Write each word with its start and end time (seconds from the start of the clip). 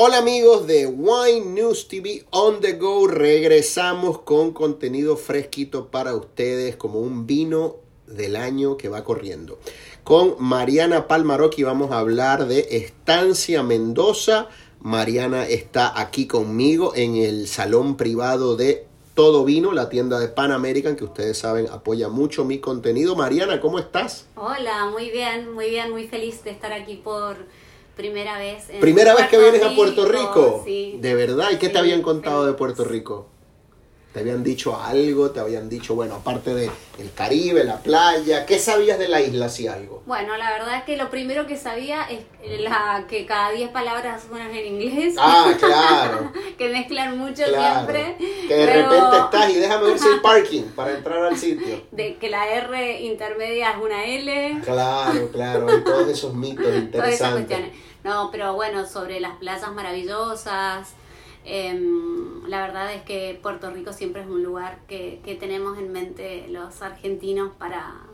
Hola 0.00 0.18
amigos 0.18 0.68
de 0.68 0.86
Wine 0.86 1.46
News 1.46 1.88
TV 1.88 2.24
On 2.30 2.60
The 2.60 2.74
Go. 2.74 3.08
Regresamos 3.08 4.20
con 4.20 4.52
contenido 4.52 5.16
fresquito 5.16 5.88
para 5.88 6.14
ustedes 6.14 6.76
como 6.76 7.00
un 7.00 7.26
vino 7.26 7.78
del 8.06 8.36
año 8.36 8.76
que 8.76 8.88
va 8.88 9.02
corriendo. 9.02 9.58
Con 10.04 10.36
Mariana 10.38 11.08
Palmaroki 11.08 11.64
vamos 11.64 11.90
a 11.90 11.98
hablar 11.98 12.46
de 12.46 12.68
Estancia 12.70 13.64
Mendoza. 13.64 14.46
Mariana 14.78 15.48
está 15.48 16.00
aquí 16.00 16.28
conmigo 16.28 16.92
en 16.94 17.16
el 17.16 17.48
salón 17.48 17.96
privado 17.96 18.54
de 18.54 18.86
Todo 19.14 19.44
Vino, 19.44 19.72
la 19.72 19.88
tienda 19.88 20.20
de 20.20 20.28
Pan 20.28 20.52
American, 20.52 20.94
que 20.94 21.02
ustedes 21.02 21.38
saben 21.38 21.66
apoya 21.72 22.08
mucho 22.08 22.44
mi 22.44 22.60
contenido. 22.60 23.16
Mariana, 23.16 23.60
¿cómo 23.60 23.80
estás? 23.80 24.26
Hola, 24.36 24.90
muy 24.92 25.10
bien, 25.10 25.52
muy 25.52 25.70
bien, 25.70 25.90
muy 25.90 26.06
feliz 26.06 26.44
de 26.44 26.52
estar 26.52 26.72
aquí 26.72 26.94
por 26.94 27.36
primera 27.98 28.38
vez. 28.38 28.68
¿Primera 28.80 29.14
vez 29.14 29.28
que 29.28 29.36
vienes 29.36 29.62
a 29.62 29.74
Puerto 29.74 30.06
Rico? 30.06 30.62
Sí. 30.64 30.98
¿De 31.00 31.14
verdad? 31.14 31.50
¿Y 31.50 31.56
qué 31.56 31.68
te 31.68 31.78
habían 31.78 32.00
contado 32.00 32.46
de 32.46 32.52
Puerto 32.54 32.84
Rico? 32.84 33.26
¿Te 34.12 34.20
habían 34.20 34.42
dicho 34.42 34.74
algo? 34.80 35.30
¿Te 35.32 35.38
habían 35.38 35.68
dicho, 35.68 35.94
bueno, 35.94 36.14
aparte 36.14 36.54
de 36.54 36.70
el 36.98 37.12
Caribe, 37.12 37.62
la 37.62 37.82
playa, 37.82 38.46
qué 38.46 38.58
sabías 38.58 38.98
de 38.98 39.06
la 39.06 39.20
isla, 39.20 39.50
si 39.50 39.68
algo? 39.68 40.02
Bueno, 40.06 40.36
la 40.38 40.50
verdad 40.50 40.78
es 40.78 40.84
que 40.84 40.96
lo 40.96 41.10
primero 41.10 41.46
que 41.46 41.58
sabía 41.58 42.08
es 42.10 42.24
la 42.62 43.04
que 43.06 43.26
cada 43.26 43.50
10 43.50 43.70
palabras 43.70 44.24
suenan 44.26 44.50
en 44.54 44.74
inglés. 44.74 45.14
Ah, 45.18 45.52
claro. 45.58 46.32
que 46.58 46.70
mezclan 46.70 47.18
mucho 47.18 47.44
siempre. 47.44 48.16
Que 48.48 48.54
de 48.54 48.66
repente 48.66 49.16
estás 49.18 49.50
y 49.50 49.54
déjame 49.56 49.84
ver 49.84 49.98
si 49.98 50.08
hay 50.08 50.20
parking 50.20 50.62
para 50.74 50.96
entrar 50.96 51.22
al 51.22 51.36
sitio. 51.36 51.82
De 51.92 52.16
que 52.16 52.30
la 52.30 52.48
R 52.48 53.02
intermedia 53.02 53.72
es 53.72 53.76
una 53.76 54.06
L. 54.06 54.60
Claro, 54.64 55.28
claro, 55.30 55.68
hay 55.68 55.84
todos 55.84 56.08
esos 56.08 56.34
mitos 56.34 56.74
interesantes. 56.74 57.58
No, 58.08 58.30
pero 58.30 58.54
bueno, 58.54 58.86
sobre 58.86 59.20
las 59.20 59.36
playas 59.36 59.70
maravillosas. 59.74 60.88
Em, 61.44 62.42
la 62.48 62.62
verdad 62.62 62.94
es 62.94 63.02
que 63.02 63.38
Puerto 63.42 63.70
Rico 63.70 63.92
siempre 63.92 64.22
es 64.22 64.28
un 64.28 64.42
lugar 64.42 64.78
que, 64.88 65.20
que 65.22 65.34
tenemos 65.34 65.76
en 65.78 65.92
mente 65.92 66.46
los 66.48 66.80
argentinos 66.80 67.52
para, 67.58 68.06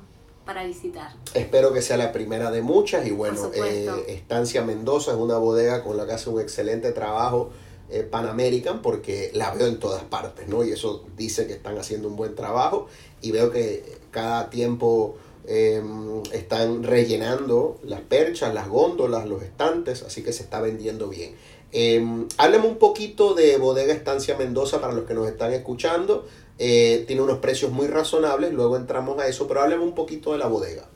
para 0.44 0.64
visitar. 0.64 1.12
Espero 1.32 1.72
que 1.72 1.80
sea 1.80 1.96
la 1.96 2.10
primera 2.10 2.50
de 2.50 2.60
muchas 2.60 3.06
y 3.06 3.12
bueno, 3.12 3.52
eh, 3.54 3.88
Estancia 4.08 4.62
Mendoza 4.62 5.12
es 5.12 5.16
una 5.16 5.38
bodega 5.38 5.84
con 5.84 5.96
la 5.96 6.06
que 6.06 6.12
hace 6.14 6.28
un 6.28 6.40
excelente 6.40 6.90
trabajo 6.90 7.50
eh, 7.88 8.02
Pan 8.02 8.26
American 8.26 8.82
porque 8.82 9.30
la 9.32 9.54
veo 9.54 9.68
en 9.68 9.78
todas 9.78 10.02
partes, 10.02 10.48
¿no? 10.48 10.64
Y 10.64 10.72
eso 10.72 11.04
dice 11.16 11.46
que 11.46 11.52
están 11.52 11.78
haciendo 11.78 12.08
un 12.08 12.16
buen 12.16 12.34
trabajo 12.34 12.88
y 13.20 13.30
veo 13.30 13.52
que 13.52 14.00
cada 14.10 14.50
tiempo 14.50 15.16
Em, 15.46 16.22
están 16.32 16.82
rellenando 16.82 17.78
las 17.82 18.00
perchas, 18.00 18.54
las 18.54 18.66
góndolas, 18.66 19.28
los 19.28 19.42
estantes, 19.42 20.02
así 20.02 20.22
que 20.22 20.32
se 20.32 20.42
está 20.42 20.60
vendiendo 20.60 21.08
bien. 21.08 21.34
Eh, 21.70 22.02
háblame 22.38 22.66
un 22.66 22.78
poquito 22.78 23.34
de 23.34 23.58
Bodega 23.58 23.92
Estancia 23.92 24.38
Mendoza 24.38 24.80
para 24.80 24.94
los 24.94 25.04
que 25.04 25.12
nos 25.12 25.28
están 25.28 25.52
escuchando. 25.52 26.26
Eh, 26.58 27.04
tiene 27.06 27.20
unos 27.20 27.38
precios 27.38 27.72
muy 27.72 27.88
razonables, 27.88 28.54
luego 28.54 28.76
entramos 28.76 29.18
a 29.18 29.28
eso, 29.28 29.46
pero 29.46 29.60
háblame 29.60 29.82
un 29.82 29.94
poquito 29.94 30.32
de 30.32 30.38
la 30.38 30.46
bodega. 30.46 30.86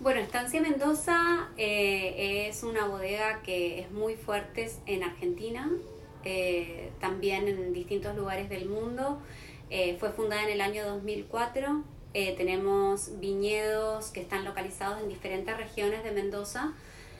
Bueno, 0.00 0.20
Estancia 0.20 0.60
Mendoza 0.60 1.48
eh, 1.56 2.48
es 2.48 2.64
una 2.64 2.86
bodega 2.86 3.40
que 3.42 3.80
es 3.80 3.90
muy 3.92 4.16
fuerte 4.16 4.68
en 4.86 5.04
Argentina, 5.04 5.70
eh, 6.24 6.90
también 7.00 7.46
en 7.46 7.72
distintos 7.72 8.16
lugares 8.16 8.48
del 8.48 8.66
mundo. 8.66 9.18
fue 9.98 10.10
fundada 10.10 10.44
en 10.44 10.50
el 10.50 10.60
año 10.60 10.84
2004 10.86 11.93
eh, 12.14 12.34
tenemos 12.36 13.18
viñedos 13.18 14.10
que 14.10 14.20
están 14.20 14.44
localizados 14.44 15.02
en 15.02 15.08
diferentes 15.08 15.56
regiones 15.56 16.04
de 16.04 16.12
Mendoza, 16.12 16.72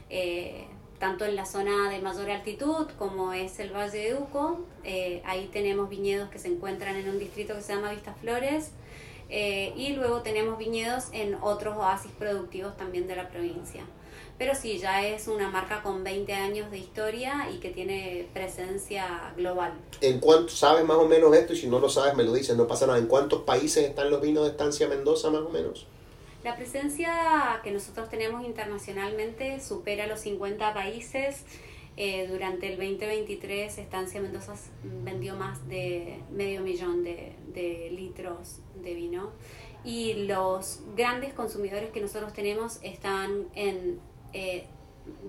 eh, 0.09 0.67
tanto 1.01 1.25
en 1.25 1.35
la 1.35 1.47
zona 1.47 1.91
de 1.91 1.99
mayor 1.99 2.31
altitud 2.31 2.87
como 2.97 3.33
es 3.33 3.59
el 3.59 3.75
Valle 3.75 3.99
de 3.99 4.15
Uco. 4.15 4.61
Eh, 4.85 5.21
ahí 5.25 5.51
tenemos 5.53 5.91
viñedos 5.91 6.31
que 6.31 6.39
se 6.39 6.47
encuentran 6.47 6.95
en 6.95 7.09
un 7.09 7.19
distrito 7.19 7.57
que 7.57 7.63
se 7.63 7.75
llama 7.75 7.91
Vistas 7.91 8.17
Flores. 8.21 8.71
y 9.29 9.95
luego 9.95 10.23
tenemos 10.23 10.59
viñedos 10.59 11.09
en 11.13 11.35
otros 11.35 11.77
oasis 11.77 12.13
productivos 12.13 12.77
también 12.77 13.09
de 13.09 13.17
la 13.17 13.29
provincia 13.29 13.85
pero 14.39 14.55
sí, 14.55 14.79
ya 14.79 15.07
es 15.07 15.29
una 15.29 15.49
marca 15.49 15.83
con 15.83 16.03
20 16.03 16.33
años 16.33 16.71
de 16.71 16.79
historia 16.79 17.49
y 17.55 17.59
que 17.59 17.71
tiene 17.71 18.29
presencia 18.33 19.33
global. 19.37 19.75
¿En 20.01 20.19
cuánto 20.19 20.49
sabes 20.49 20.85
más 20.85 20.97
o 20.97 21.07
menos 21.07 21.35
esto? 21.37 21.53
Y 21.53 21.57
si 21.57 21.69
no 21.69 21.79
lo 21.79 21.89
sabes, 21.89 22.17
me 22.17 22.25
lo 22.25 22.33
dices, 22.33 22.57
no 22.57 22.67
pasa 22.67 22.87
nada. 22.87 22.99
¿En 22.99 23.07
cuántos 23.07 23.43
países 23.43 23.85
están 23.85 24.11
los 24.11 24.21
vinos 24.21 24.45
de 24.45 24.51
Estancia 24.51 24.89
Mendoza 24.89 25.31
más 25.31 25.43
o 25.43 25.51
menos? 25.51 25.87
La 26.43 26.57
presencia 26.57 27.61
que 27.63 27.71
nosotros 27.71 28.11
tenemos 28.11 28.45
internacionalmente 28.45 29.61
supera 29.61 30.07
los 30.07 30.21
50 30.21 30.75
países. 30.75 31.45
Eh, 31.97 32.27
durante 32.27 32.73
el 32.73 32.77
2023 32.77 33.79
Estancia 33.79 34.21
Mendoza 34.21 34.55
vendió 34.83 35.37
más 35.37 35.69
de 35.69 36.19
medio 36.33 36.61
millón 36.63 37.05
de, 37.05 37.37
de 37.55 37.89
litros 37.93 38.59
de 38.75 38.95
vino 38.95 39.31
y 39.85 40.27
los 40.27 40.81
grandes 40.97 41.35
consumidores 41.35 41.91
que 41.93 42.01
nosotros 42.01 42.33
tenemos 42.33 42.81
están 42.83 43.47
en 43.55 44.01
eh, 44.35 44.65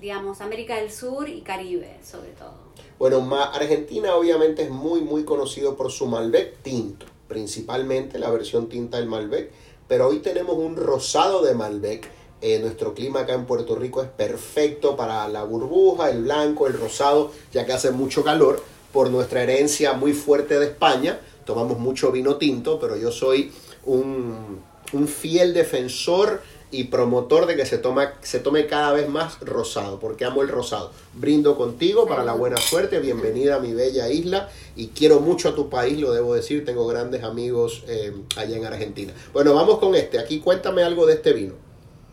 digamos, 0.01 0.41
América 0.41 0.77
del 0.77 0.91
Sur 0.91 1.29
y 1.29 1.41
Caribe, 1.41 1.97
sobre 2.03 2.31
todo. 2.31 2.65
Bueno, 2.97 3.27
Argentina 3.35 4.15
obviamente 4.15 4.63
es 4.63 4.69
muy, 4.69 5.01
muy 5.01 5.23
conocido 5.25 5.75
por 5.75 5.91
su 5.91 6.07
Malbec 6.07 6.61
tinto, 6.61 7.05
principalmente 7.27 8.19
la 8.19 8.31
versión 8.31 8.69
tinta 8.69 8.97
del 8.97 9.07
Malbec, 9.07 9.51
pero 9.87 10.07
hoy 10.07 10.19
tenemos 10.19 10.57
un 10.57 10.75
rosado 10.75 11.43
de 11.43 11.53
Malbec. 11.53 12.09
Eh, 12.41 12.59
nuestro 12.59 12.93
clima 12.93 13.21
acá 13.21 13.33
en 13.33 13.45
Puerto 13.45 13.75
Rico 13.75 14.01
es 14.01 14.09
perfecto 14.09 14.95
para 14.95 15.27
la 15.27 15.43
burbuja, 15.43 16.09
el 16.09 16.23
blanco, 16.23 16.67
el 16.67 16.73
rosado, 16.73 17.31
ya 17.51 17.65
que 17.65 17.73
hace 17.73 17.91
mucho 17.91 18.23
calor, 18.23 18.61
por 18.91 19.09
nuestra 19.09 19.43
herencia 19.43 19.93
muy 19.93 20.13
fuerte 20.13 20.59
de 20.59 20.65
España. 20.65 21.19
Tomamos 21.45 21.79
mucho 21.79 22.11
vino 22.11 22.37
tinto, 22.37 22.79
pero 22.79 22.97
yo 22.97 23.11
soy 23.11 23.51
un, 23.85 24.59
un 24.93 25.07
fiel 25.07 25.53
defensor 25.53 26.41
y 26.75 26.83
promotor 26.85 27.45
de 27.45 27.55
que 27.55 27.65
se, 27.65 27.77
toma, 27.77 28.13
se 28.21 28.39
tome 28.39 28.67
cada 28.67 28.91
vez 28.91 29.07
más 29.07 29.39
rosado, 29.39 29.99
porque 29.99 30.25
amo 30.25 30.41
el 30.41 30.49
rosado. 30.49 30.91
Brindo 31.13 31.55
contigo 31.55 32.05
para 32.05 32.23
la 32.25 32.33
buena 32.33 32.57
suerte, 32.57 32.99
bienvenida 32.99 33.55
a 33.55 33.59
mi 33.59 33.73
bella 33.73 34.09
isla 34.09 34.49
y 34.75 34.87
quiero 34.87 35.21
mucho 35.21 35.49
a 35.49 35.55
tu 35.55 35.69
país, 35.69 35.97
lo 35.99 36.11
debo 36.11 36.35
decir, 36.35 36.65
tengo 36.65 36.85
grandes 36.85 37.23
amigos 37.23 37.85
eh, 37.87 38.13
allá 38.35 38.57
en 38.57 38.65
Argentina. 38.65 39.13
Bueno, 39.31 39.53
vamos 39.53 39.79
con 39.79 39.95
este, 39.95 40.19
aquí 40.19 40.39
cuéntame 40.39 40.83
algo 40.83 41.05
de 41.05 41.13
este 41.13 41.31
vino. 41.31 41.53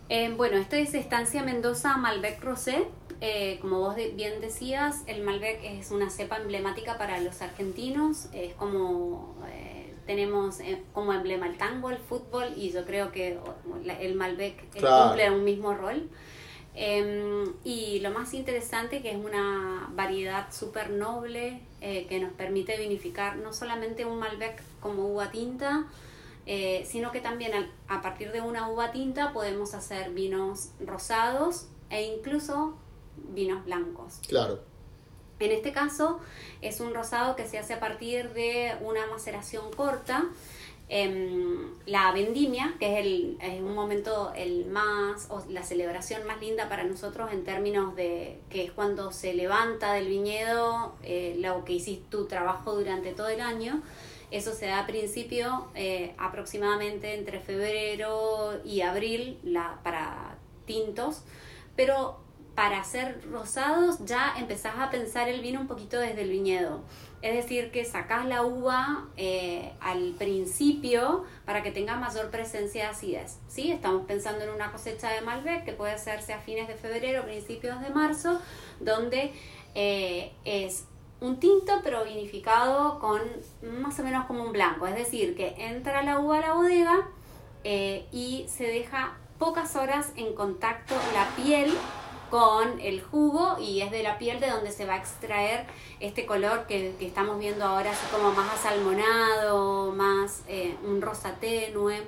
Eh, 0.08 0.32
bueno, 0.36 0.58
esto 0.58 0.76
es 0.76 0.94
Estancia 0.94 1.42
Mendoza 1.42 1.96
Malbec 1.96 2.40
Rosé. 2.42 2.84
Eh, 3.20 3.58
como 3.60 3.80
vos 3.80 3.96
bien 4.14 4.40
decías, 4.40 4.98
el 5.06 5.22
Malbec 5.22 5.60
es 5.62 5.90
una 5.90 6.10
cepa 6.10 6.36
emblemática 6.36 6.98
para 6.98 7.20
los 7.20 7.40
argentinos, 7.40 8.26
es 8.32 8.52
como 8.54 9.36
tenemos 10.06 10.60
eh, 10.60 10.82
como 10.92 11.12
emblema 11.12 11.46
el 11.46 11.56
tango, 11.56 11.90
el 11.90 11.98
fútbol 11.98 12.52
y 12.56 12.70
yo 12.70 12.84
creo 12.84 13.12
que 13.12 13.38
el 14.00 14.14
Malbec 14.14 14.70
cumple 14.72 15.30
un 15.30 15.44
mismo 15.44 15.74
rol. 15.74 16.08
Em, 16.74 17.52
y 17.64 18.00
lo 18.00 18.10
más 18.10 18.32
interesante 18.32 19.02
que 19.02 19.10
es 19.10 19.22
una 19.22 19.90
variedad 19.92 20.50
súper 20.50 20.88
noble 20.88 21.60
eh, 21.82 22.06
que 22.08 22.18
nos 22.18 22.32
permite 22.32 22.78
vinificar 22.78 23.36
no 23.36 23.52
solamente 23.52 24.06
un 24.06 24.18
Malbec 24.18 24.62
como 24.80 25.06
uva 25.06 25.30
tinta, 25.30 25.86
eh, 26.46 26.84
sino 26.88 27.12
que 27.12 27.20
también 27.20 27.52
a, 27.54 27.70
a, 27.94 28.00
partir 28.00 28.32
de 28.32 28.40
una 28.40 28.68
uva 28.70 28.90
tinta 28.90 29.32
podemos 29.32 29.74
hacer 29.74 30.10
vinos 30.10 30.70
rosados 30.80 31.68
e 31.90 32.04
incluso 32.04 32.78
vinos 33.16 33.64
blancos. 33.66 34.20
Claro. 34.26 34.71
En 35.44 35.52
este 35.52 35.72
caso 35.72 36.20
es 36.60 36.80
un 36.80 36.94
rosado 36.94 37.34
que 37.36 37.46
se 37.46 37.58
hace 37.58 37.74
a 37.74 37.80
partir 37.80 38.32
de 38.32 38.74
una 38.80 39.06
maceración 39.06 39.72
corta. 39.72 40.26
Em, 40.88 41.70
la 41.86 42.12
vendimia, 42.12 42.74
que 42.78 42.92
es, 42.92 43.06
el, 43.06 43.62
un 43.64 43.74
momento 43.74 44.32
el 44.36 44.66
más, 44.66 45.26
o 45.30 45.42
la 45.48 45.62
celebración 45.62 46.26
más 46.26 46.38
linda 46.40 46.68
para 46.68 46.84
nosotros 46.84 47.32
en 47.32 47.44
términos 47.44 47.96
de 47.96 48.40
que 48.50 48.64
es 48.64 48.72
cuando 48.72 49.10
se 49.10 49.32
levanta 49.32 49.94
del 49.94 50.08
viñedo 50.08 50.94
eh, 51.02 51.36
lo 51.38 51.64
que 51.64 51.72
hiciste 51.72 52.04
tu 52.10 52.26
trabajo 52.26 52.74
durante 52.74 53.12
todo 53.12 53.28
el 53.28 53.40
año. 53.40 53.82
Eso 54.30 54.52
se 54.54 54.66
da 54.66 54.80
a 54.80 54.86
principio 54.86 55.68
eh, 55.74 56.14
aproximadamente 56.18 57.14
entre 57.14 57.40
febrero 57.40 58.60
y 58.64 58.82
abril 58.82 59.38
la, 59.42 59.80
para 59.82 60.36
tintos, 60.66 61.22
pero 61.74 62.18
para 62.54 62.80
hacer 62.80 63.20
rosados 63.30 64.04
ya 64.04 64.34
empezás 64.38 64.74
a 64.78 64.90
pensar 64.90 65.28
el 65.28 65.40
vino 65.40 65.60
un 65.60 65.66
poquito 65.66 65.98
desde 65.98 66.22
el 66.22 66.30
viñedo. 66.30 66.82
Es 67.22 67.34
decir, 67.34 67.70
que 67.70 67.84
sacás 67.84 68.26
la 68.26 68.42
uva 68.42 69.06
eh, 69.16 69.72
al 69.80 70.14
principio 70.18 71.24
para 71.44 71.62
que 71.62 71.70
tenga 71.70 71.94
mayor 71.96 72.30
presencia 72.30 72.84
de 72.84 72.90
acidez. 72.90 73.38
¿sí? 73.46 73.70
Estamos 73.70 74.06
pensando 74.06 74.42
en 74.44 74.50
una 74.50 74.72
cosecha 74.72 75.08
de 75.10 75.20
Malbec 75.20 75.64
que 75.64 75.72
puede 75.72 75.92
hacerse 75.92 76.32
a 76.32 76.40
fines 76.40 76.66
de 76.66 76.74
febrero, 76.74 77.24
principios 77.24 77.80
de 77.80 77.90
marzo, 77.90 78.40
donde 78.80 79.32
eh, 79.74 80.32
es 80.44 80.86
un 81.20 81.38
tinto 81.38 81.80
pero 81.84 82.04
vinificado 82.04 82.98
con 82.98 83.20
más 83.80 83.98
o 84.00 84.02
menos 84.02 84.26
como 84.26 84.42
un 84.42 84.52
blanco. 84.52 84.88
Es 84.88 84.96
decir, 84.96 85.36
que 85.36 85.54
entra 85.58 86.02
la 86.02 86.18
uva 86.18 86.38
a 86.38 86.40
la 86.40 86.52
bodega 86.54 87.08
eh, 87.62 88.06
y 88.10 88.46
se 88.48 88.64
deja 88.64 89.16
pocas 89.38 89.76
horas 89.76 90.12
en 90.16 90.34
contacto 90.34 90.94
la 91.14 91.28
piel 91.36 91.72
con 92.32 92.80
el 92.80 93.02
jugo 93.02 93.58
y 93.60 93.82
es 93.82 93.90
de 93.90 94.02
la 94.02 94.16
piel 94.16 94.40
de 94.40 94.48
donde 94.48 94.72
se 94.72 94.86
va 94.86 94.94
a 94.94 94.96
extraer 94.96 95.66
este 96.00 96.24
color 96.24 96.66
que, 96.66 96.94
estamos 96.98 97.38
viendo 97.38 97.62
ahora, 97.62 97.90
así 97.90 98.06
como 98.10 98.32
más 98.32 98.54
asalmonado, 98.54 99.92
más 99.92 100.40
eh, 100.48 100.74
un 100.82 101.02
rosa 101.02 101.36
tenue 101.38 102.00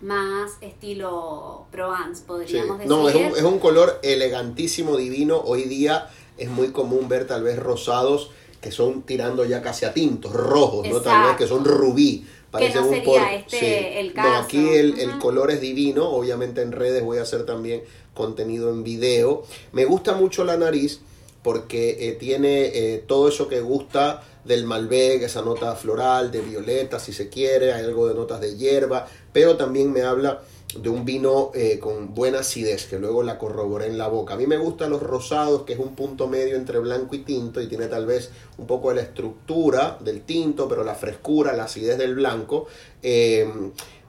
más 0.00 0.52
estilo 0.60 1.66
Provence, 1.72 2.22
podríamos 2.24 2.78
decir. 2.78 2.88
No, 2.88 3.08
es 3.08 3.16
un, 3.16 3.36
es 3.36 3.42
un, 3.42 3.58
color 3.58 3.98
elegantísimo, 4.04 4.96
divino. 4.96 5.38
Hoy 5.44 5.64
día 5.64 6.08
es 6.38 6.48
muy 6.48 6.70
común 6.70 7.08
ver 7.08 7.26
tal 7.26 7.42
vez 7.42 7.58
rosados 7.58 8.30
que 8.60 8.70
son 8.70 9.02
tirando 9.02 9.44
ya 9.44 9.60
casi 9.60 9.86
a 9.86 9.92
tintos, 9.92 10.32
rojos, 10.32 10.86
¿no? 10.86 11.00
Tal 11.00 11.28
vez 11.28 11.36
que 11.36 11.48
son 11.48 11.64
rubí. 11.64 12.24
Parece 12.50 12.72
que 12.72 12.80
no 12.80 12.88
sería 12.88 13.34
este 13.34 14.00
el 14.00 14.12
caso. 14.12 14.28
No, 14.28 14.36
aquí 14.36 14.68
el, 14.68 14.98
el, 14.98 15.18
color 15.18 15.50
es 15.50 15.60
divino. 15.60 16.08
Obviamente 16.08 16.62
en 16.62 16.72
redes 16.72 17.02
voy 17.02 17.18
a 17.18 17.22
hacer 17.22 17.46
también 17.46 17.82
contenido 18.14 18.70
en 18.70 18.82
video. 18.82 19.44
Me 19.72 19.84
gusta 19.84 20.14
mucho 20.14 20.44
la 20.44 20.56
nariz 20.56 21.00
porque 21.42 22.08
eh, 22.08 22.12
tiene 22.12 22.66
eh, 22.66 23.04
todo 23.06 23.28
eso 23.28 23.48
que 23.48 23.60
gusta 23.60 24.22
del 24.44 24.64
Malbec, 24.64 25.22
esa 25.22 25.42
nota 25.42 25.74
floral, 25.74 26.30
de 26.30 26.40
violeta 26.40 26.98
si 26.98 27.12
se 27.12 27.28
quiere, 27.28 27.72
hay 27.72 27.84
algo 27.84 28.08
de 28.08 28.14
notas 28.14 28.40
de 28.40 28.56
hierba, 28.56 29.06
pero 29.32 29.56
también 29.56 29.92
me 29.92 30.02
habla 30.02 30.42
de 30.78 30.88
un 30.88 31.04
vino 31.04 31.50
eh, 31.54 31.78
con 31.80 32.14
buena 32.14 32.40
acidez, 32.40 32.86
que 32.86 32.98
luego 32.98 33.22
la 33.22 33.38
corroboré 33.38 33.86
en 33.86 33.98
la 33.98 34.08
boca. 34.08 34.34
A 34.34 34.36
mí 34.36 34.46
me 34.46 34.56
gustan 34.56 34.90
los 34.90 35.02
rosados, 35.02 35.62
que 35.62 35.72
es 35.72 35.78
un 35.78 35.94
punto 35.94 36.28
medio 36.28 36.56
entre 36.56 36.78
blanco 36.78 37.14
y 37.14 37.20
tinto, 37.20 37.60
y 37.60 37.66
tiene 37.66 37.86
tal 37.86 38.06
vez 38.06 38.30
un 38.58 38.66
poco 38.66 38.90
de 38.90 38.96
la 38.96 39.02
estructura 39.02 39.98
del 40.00 40.22
tinto, 40.22 40.68
pero 40.68 40.84
la 40.84 40.94
frescura, 40.94 41.52
la 41.54 41.64
acidez 41.64 41.98
del 41.98 42.14
blanco. 42.14 42.66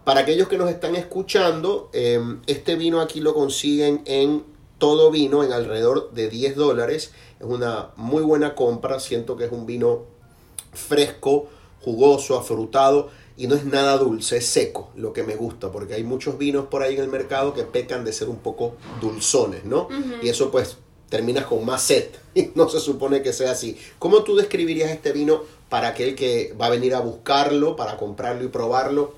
para 0.04 0.22
aquellos 0.22 0.48
que 0.48 0.58
nos 0.58 0.70
están 0.70 0.96
escuchando, 0.96 1.90
este 1.94 2.76
vino 2.76 3.02
aquí 3.02 3.22
lo 3.22 3.34
consiguen 3.34 4.02
en 4.06 4.44
todo 4.82 5.12
vino 5.12 5.44
en 5.44 5.54
alrededor 5.54 6.12
de 6.12 6.28
10 6.28 6.56
dólares. 6.56 7.12
Es 7.40 7.46
una 7.46 7.92
muy 7.98 8.24
buena 8.24 8.56
compra. 8.56 9.00
Siento 9.00 9.38
que 9.38 9.46
es 9.46 9.52
un 9.52 9.68
vino 9.68 10.06
fresco, 10.74 11.48
jugoso, 11.82 12.38
afrutado 12.38 13.10
y 13.42 13.48
no 13.48 13.56
es 13.56 13.66
nada 13.66 13.98
dulce, 13.98 14.38
es 14.38 14.46
seco, 14.46 14.92
lo 14.96 15.14
que 15.14 15.24
me 15.24 15.36
gusta, 15.36 15.72
porque 15.72 15.96
hay 15.96 16.04
muchos 16.04 16.38
vinos 16.38 16.68
por 16.68 16.84
ahí 16.84 16.94
en 16.94 17.02
el 17.02 17.08
mercado 17.08 17.56
que 17.56 17.64
pecan 17.64 18.06
de 18.06 18.14
ser 18.14 18.30
un 18.30 18.38
poco 18.38 18.76
dulzones, 19.02 19.66
¿no? 19.66 19.88
Y 20.22 20.30
eso 20.30 20.52
pues 20.52 20.78
terminas 21.10 21.46
con 21.46 21.66
más 21.66 21.82
sed 21.82 22.10
y 22.36 22.52
no 22.54 22.70
se 22.70 22.80
supone 22.80 23.24
que 23.24 23.34
sea 23.34 23.54
así. 23.54 23.76
¿Cómo 23.98 24.22
tú 24.22 24.36
describirías 24.36 24.92
este 24.92 25.12
vino 25.12 25.42
para 25.70 25.88
aquel 25.88 26.14
que 26.14 26.54
va 26.54 26.68
a 26.68 26.70
venir 26.70 26.94
a 26.94 27.00
buscarlo, 27.00 27.76
para 27.76 27.98
comprarlo 27.98 28.44
y 28.44 28.50
probarlo 28.50 29.16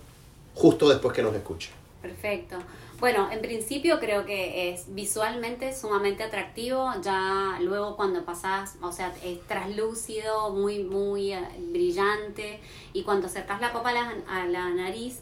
justo 0.56 0.88
después 0.88 1.14
que 1.14 1.22
nos 1.22 1.36
escuche? 1.36 1.72
Perfecto. 2.02 2.56
Bueno, 3.04 3.28
en 3.30 3.42
principio 3.42 4.00
creo 4.00 4.26
que 4.26 4.70
es 4.70 4.86
visualmente 4.96 5.76
sumamente 5.76 6.24
atractivo, 6.24 6.90
ya 7.02 7.58
luego 7.60 7.98
cuando 7.98 8.24
pasas, 8.24 8.78
o 8.82 8.94
sea, 8.94 9.14
es 9.22 9.46
traslúcido, 9.46 10.52
muy, 10.52 10.86
muy 10.86 11.34
eh, 11.34 11.46
brillante, 11.74 12.62
y 12.94 13.04
cuando 13.04 13.28
acercas 13.28 13.60
la 13.60 13.74
copa 13.74 13.90
a 13.90 14.46
la, 14.46 14.70
nariz, 14.70 15.20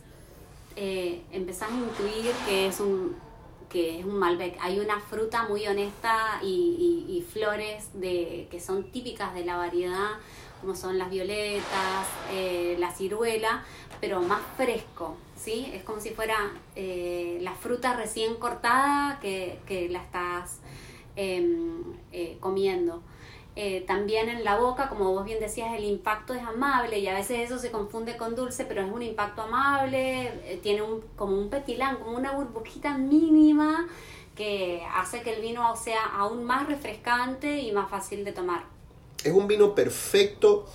eh, 0.76 1.24
empezás 1.32 1.72
a 1.72 1.74
intuir 1.74 2.32
que 2.46 2.68
es 2.68 2.80
un 2.80 3.16
que 3.68 3.98
es 3.98 4.06
un 4.06 4.20
Malbec. 4.20 4.60
Hay 4.62 4.80
una 4.80 5.00
fruta 5.00 5.48
muy 5.48 5.66
honesta 5.66 6.40
y, 6.44 7.26
flores 7.34 7.90
de, 7.96 8.48
que 8.52 8.60
son 8.60 8.92
típicas 8.92 9.34
de 9.34 9.44
la 9.44 9.58
variedad, 9.58 10.20
como 10.60 10.76
son 10.76 11.00
las 11.00 11.10
violetas, 11.10 12.06
eh, 12.32 12.76
la 12.78 12.92
ciruela, 12.92 13.64
pero 14.00 14.22
más 14.22 14.42
fresco. 14.56 15.16
¿Sí? 15.42 15.72
Es 15.74 15.84
como 15.84 16.00
si 16.00 16.12
fuera 16.12 16.54
eh, 16.76 17.40
la 17.42 17.54
fruta 17.56 17.96
recién 17.96 18.36
cortada 18.36 19.20
que, 19.20 19.88
la 19.90 20.02
estás 20.04 20.60
em, 21.16 21.82
eh, 22.12 22.38
comiendo. 22.40 23.02
Eh, 23.56 23.84
también 23.86 24.30
en 24.30 24.46
la 24.46 24.58
boca, 24.58 24.88
como 24.88 25.12
vos 25.12 25.26
bien 25.26 25.40
decías, 25.42 25.74
el 25.76 25.84
impacto 25.84 26.34
es 26.34 26.42
amable 26.42 27.00
y 27.00 27.08
a 27.08 27.14
veces 27.14 27.40
eso 27.40 27.60
se 27.60 27.70
confunde 27.70 28.16
con 28.16 28.34
dulce, 28.34 28.64
pero 28.64 28.82
es 28.82 28.92
un 28.92 29.02
impacto 29.02 29.42
amable, 29.42 30.60
tiene 30.64 30.82
un, 30.82 31.02
como 31.18 31.38
un 31.38 31.50
petilán, 31.50 31.98
como 31.98 32.18
una 32.18 32.32
burbujita 32.32 32.98
mínima 32.98 33.90
que 34.36 34.82
hace 34.96 35.22
que 35.22 35.34
el 35.34 35.42
vino 35.42 35.76
sea 35.76 36.06
aún 36.06 36.46
más 36.46 36.68
refrescante 36.68 37.60
y 37.60 37.74
más 37.74 37.90
fácil 37.90 38.24
de 38.24 38.32
tomar. 38.32 38.64
Es 39.22 39.34
un 39.34 39.48
vino 39.48 39.76
perfecto 39.76 40.66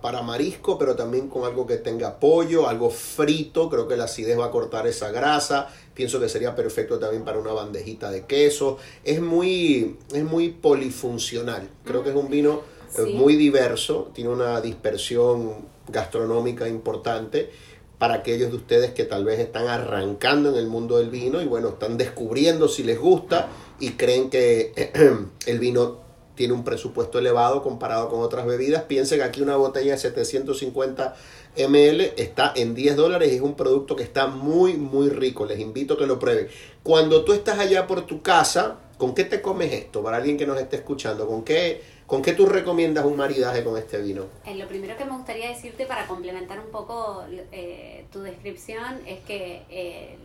para 0.00 0.22
marisco, 0.22 0.78
pero 0.78 0.94
también 0.94 1.28
con 1.28 1.44
algo 1.44 1.66
que 1.66 1.76
tenga 1.76 2.20
pollo, 2.20 2.68
algo 2.68 2.90
frito, 2.90 3.68
creo 3.68 3.88
que 3.88 3.96
la 3.96 4.04
acidez 4.04 4.38
va 4.38 4.46
a 4.46 4.50
cortar 4.50 4.86
esa 4.86 5.10
grasa, 5.10 5.68
pienso 5.94 6.20
que 6.20 6.28
sería 6.28 6.54
perfecto 6.54 6.98
también 6.98 7.24
para 7.24 7.38
una 7.38 7.52
bandejita 7.52 8.10
de 8.10 8.24
queso, 8.24 8.78
es 9.04 9.20
muy, 9.20 9.96
es 10.12 10.24
muy 10.24 10.50
polifuncional, 10.50 11.68
creo 11.84 12.02
que 12.02 12.10
es 12.10 12.16
un 12.16 12.30
vino 12.30 12.60
eh, 12.98 13.12
muy 13.14 13.36
diverso, 13.36 14.10
tiene 14.14 14.30
una 14.30 14.60
dispersión 14.60 15.66
gastronómica 15.88 16.68
importante 16.68 17.50
para 17.98 18.14
aquellos 18.14 18.50
de 18.50 18.56
ustedes 18.56 18.90
que 18.92 19.04
tal 19.04 19.24
vez 19.24 19.40
están 19.40 19.68
arrancando 19.68 20.50
en 20.50 20.56
el 20.56 20.66
mundo 20.66 20.98
del 20.98 21.08
vino 21.08 21.40
y 21.40 21.46
bueno, 21.46 21.70
están 21.70 21.96
descubriendo 21.96 22.68
si 22.68 22.82
les 22.82 22.98
gusta 22.98 23.48
y 23.80 23.92
creen 23.92 24.28
que 24.28 24.92
el 25.46 25.58
vino 25.58 26.05
tiene 26.36 26.54
un 26.54 26.62
presupuesto 26.62 27.18
elevado 27.18 27.62
comparado 27.62 28.08
con 28.08 28.20
otras 28.20 28.46
bebidas. 28.46 28.84
Piensen 28.84 29.18
que 29.18 29.24
aquí 29.24 29.40
una 29.40 29.56
botella 29.56 29.92
de 29.92 29.98
750 29.98 31.16
ml 31.56 32.12
está 32.16 32.52
en 32.54 32.74
10 32.74 32.96
dólares 32.96 33.32
y 33.32 33.36
es 33.36 33.40
un 33.40 33.54
producto 33.54 33.96
que 33.96 34.02
está 34.02 34.26
muy, 34.26 34.74
muy 34.74 35.08
rico. 35.08 35.46
Les 35.46 35.58
invito 35.58 35.94
a 35.94 35.98
que 35.98 36.06
lo 36.06 36.18
prueben. 36.18 36.48
Cuando 36.82 37.24
tú 37.24 37.32
estás 37.32 37.58
allá 37.58 37.86
por 37.86 38.02
tu 38.02 38.22
casa, 38.22 38.76
¿con 38.98 39.14
qué 39.14 39.24
te 39.24 39.40
comes 39.40 39.72
esto? 39.72 40.02
Para 40.02 40.18
alguien 40.18 40.36
que 40.36 40.46
nos 40.46 40.60
esté 40.60 40.76
escuchando, 40.76 41.26
¿con 41.26 41.42
qué, 41.42 41.82
con 42.06 42.22
qué 42.22 42.34
tú 42.34 42.46
recomiendas 42.46 43.04
un 43.06 43.16
maridaje 43.16 43.64
con 43.64 43.76
este 43.78 43.98
vino? 43.98 44.26
Eh, 44.44 44.54
lo 44.54 44.68
primero 44.68 44.96
que 44.96 45.04
me 45.04 45.12
gustaría 45.12 45.48
decirte 45.48 45.86
para 45.86 46.06
complementar 46.06 46.60
un 46.60 46.70
poco 46.70 47.24
eh, 47.50 48.04
tu 48.12 48.20
descripción 48.20 49.00
es 49.06 49.20
que 49.20 49.62
eh, 49.70 50.16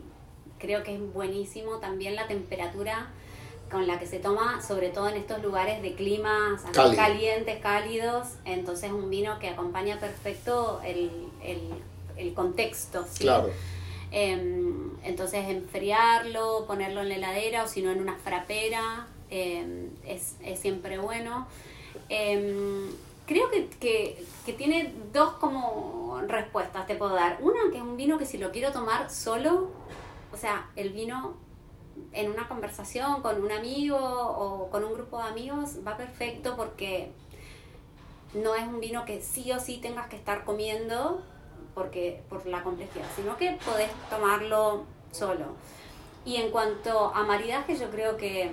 creo 0.59 0.83
que 0.83 0.93
es 0.93 1.13
buenísimo 1.13 1.77
también 1.77 2.15
la 2.15 2.27
temperatura 2.27 3.11
con 3.71 3.87
la 3.87 3.97
que 3.97 4.05
se 4.05 4.19
toma, 4.19 4.61
sobre 4.61 4.89
todo 4.89 5.09
en 5.09 5.15
estos 5.15 5.41
lugares 5.41 5.81
de 5.81 5.95
climas 5.95 6.61
calientes, 6.73 7.59
cálidos, 7.61 8.27
entonces 8.45 8.91
un 8.91 9.09
vino 9.09 9.39
que 9.39 9.49
acompaña 9.49 9.99
perfecto 9.99 10.81
el, 10.83 11.09
el, 11.41 12.33
contexto. 12.33 13.05
Claro. 13.17 13.49
Em, 14.11 14.91
entonces 15.03 15.49
enfriarlo, 15.49 16.65
ponerlo 16.67 17.01
en 17.01 17.09
la 17.09 17.15
heladera 17.15 17.63
o 17.63 17.67
si 17.67 17.81
no 17.81 17.91
en 17.91 17.99
una 17.99 18.15
frapera 18.15 19.07
em, 19.29 19.89
es, 20.05 20.35
siempre 20.59 20.99
bueno. 20.99 21.47
Em, 22.09 22.91
creo 23.25 23.49
que, 23.49 23.67
que, 23.79 24.23
que, 24.45 24.53
tiene 24.53 24.93
dos 25.11 25.33
como 25.33 26.21
respuestas 26.27 26.85
te 26.85 26.95
puedo 26.95 27.15
dar. 27.15 27.39
Una 27.41 27.59
que 27.71 27.77
es 27.77 27.83
un 27.83 27.97
vino 27.97 28.17
que 28.17 28.25
si 28.25 28.37
lo 28.37 28.51
quiero 28.51 28.71
tomar 28.71 29.09
solo, 29.09 29.71
o 30.31 30.37
sea, 30.37 30.69
el 30.75 30.89
vino 30.89 31.35
en 32.13 32.29
una 32.29 32.47
conversación 32.47 33.21
con 33.21 33.43
un 33.43 33.51
amigo 33.51 33.97
o 33.97 34.69
con 34.69 34.83
un 34.83 34.93
grupo 34.93 35.17
de 35.17 35.29
amigos 35.29 35.77
va 35.85 35.97
perfecto 35.97 36.55
porque 36.55 37.11
no 38.33 38.55
es 38.55 38.63
un 38.63 38.79
vino 38.79 39.05
que 39.05 39.21
sí 39.21 39.51
o 39.51 39.59
sí 39.59 39.77
tengas 39.77 40.07
que 40.07 40.15
estar 40.15 40.43
comiendo 40.45 41.21
porque 41.73 42.21
por 42.29 42.45
la 42.45 42.63
complejidad, 42.63 43.05
sino 43.15 43.37
que 43.37 43.57
podés 43.65 43.89
tomarlo 44.09 44.83
solo. 45.11 45.45
Y 46.25 46.35
en 46.35 46.51
cuanto 46.51 47.13
a 47.15 47.23
maridaje, 47.23 47.77
yo 47.77 47.89
creo 47.89 48.17
que 48.17 48.51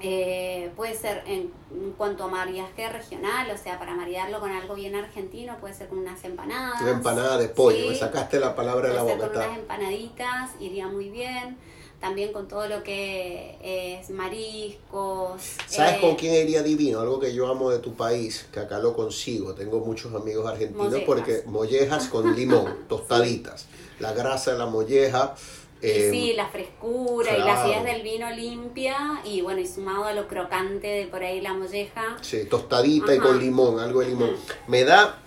eh, 0.00 0.72
puede 0.74 0.94
ser 0.94 1.22
en, 1.26 1.52
cuanto 1.96 2.24
a 2.24 2.28
maridaje 2.28 2.88
regional, 2.88 3.50
o 3.50 3.58
sea, 3.58 3.78
para 3.78 3.94
maridarlo 3.94 4.40
con 4.40 4.50
algo 4.50 4.74
bien 4.74 4.94
argentino, 4.94 5.56
puede 5.58 5.74
ser 5.74 5.88
con 5.88 5.98
unas 5.98 6.22
empanadas. 6.24 6.80
Una 6.80 6.92
empanada 6.92 7.36
de 7.36 7.48
pollo, 7.48 7.88
me 7.88 7.94
sacaste 7.94 8.40
la 8.40 8.54
palabra 8.54 8.88
de 8.88 8.94
la 8.94 9.02
boca. 9.02 9.28
Con 9.28 9.36
unas 9.36 9.58
empanaditas 9.58 10.50
iría 10.60 10.88
muy 10.88 11.10
bien 11.10 11.58
también 12.00 12.32
con 12.32 12.46
todo 12.46 12.68
lo 12.68 12.82
que 12.82 13.56
es 13.62 14.10
mariscos. 14.10 15.42
¿Sabes 15.66 16.00
con 16.00 16.10
eh, 16.10 16.16
quién 16.18 16.34
iría 16.34 16.62
divino? 16.62 17.00
Algo 17.00 17.18
que 17.18 17.34
yo 17.34 17.48
amo 17.48 17.70
de 17.70 17.78
tu 17.80 17.94
país, 17.94 18.46
que 18.52 18.60
acá 18.60 18.78
lo 18.78 18.94
consigo. 18.94 19.54
Tengo 19.54 19.80
muchos 19.80 20.14
amigos 20.14 20.46
argentinos 20.46 21.00
porque 21.04 21.42
mollejas 21.46 22.08
con 22.08 22.34
limón, 22.36 22.86
tostaditas. 22.88 23.66
La 23.98 24.12
grasa 24.12 24.52
de 24.52 24.58
la 24.58 24.66
molleja. 24.66 25.34
Eh, 25.80 26.08
sí, 26.10 26.32
la 26.34 26.48
frescura 26.48 27.36
y 27.36 27.40
la 27.40 27.62
acidez 27.62 27.84
del 27.84 28.02
vino 28.02 28.28
limpia 28.30 29.20
y 29.24 29.42
bueno, 29.42 29.60
y 29.60 29.66
sumado 29.66 30.04
a 30.04 30.12
lo 30.12 30.26
crocante 30.26 30.88
de 30.88 31.06
por 31.06 31.22
ahí 31.22 31.40
la 31.40 31.54
molleja. 31.54 32.16
Sí, 32.20 32.46
tostadita 32.46 33.14
y 33.14 33.18
con 33.18 33.38
limón, 33.38 33.78
algo 33.78 34.00
de 34.00 34.08
limón. 34.08 34.36
Me 34.66 34.82
da 34.82 35.20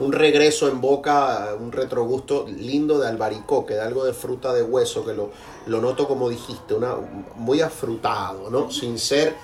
un 0.00 0.12
regreso 0.12 0.68
en 0.68 0.80
boca, 0.80 1.54
un 1.58 1.72
retrogusto 1.72 2.46
lindo 2.48 2.98
de 2.98 3.08
albaricoque, 3.08 3.74
de 3.74 3.80
algo 3.80 4.04
de 4.04 4.12
fruta 4.12 4.52
de 4.52 4.62
hueso, 4.62 5.04
que 5.04 5.14
lo, 5.14 5.30
lo 5.66 5.80
noto 5.80 6.08
como 6.08 6.28
dijiste, 6.28 6.74
una, 6.74 6.96
muy 7.36 7.60
afrutado, 7.60 8.50
¿no? 8.50 8.70
Sin 8.70 8.98
ser 8.98 9.34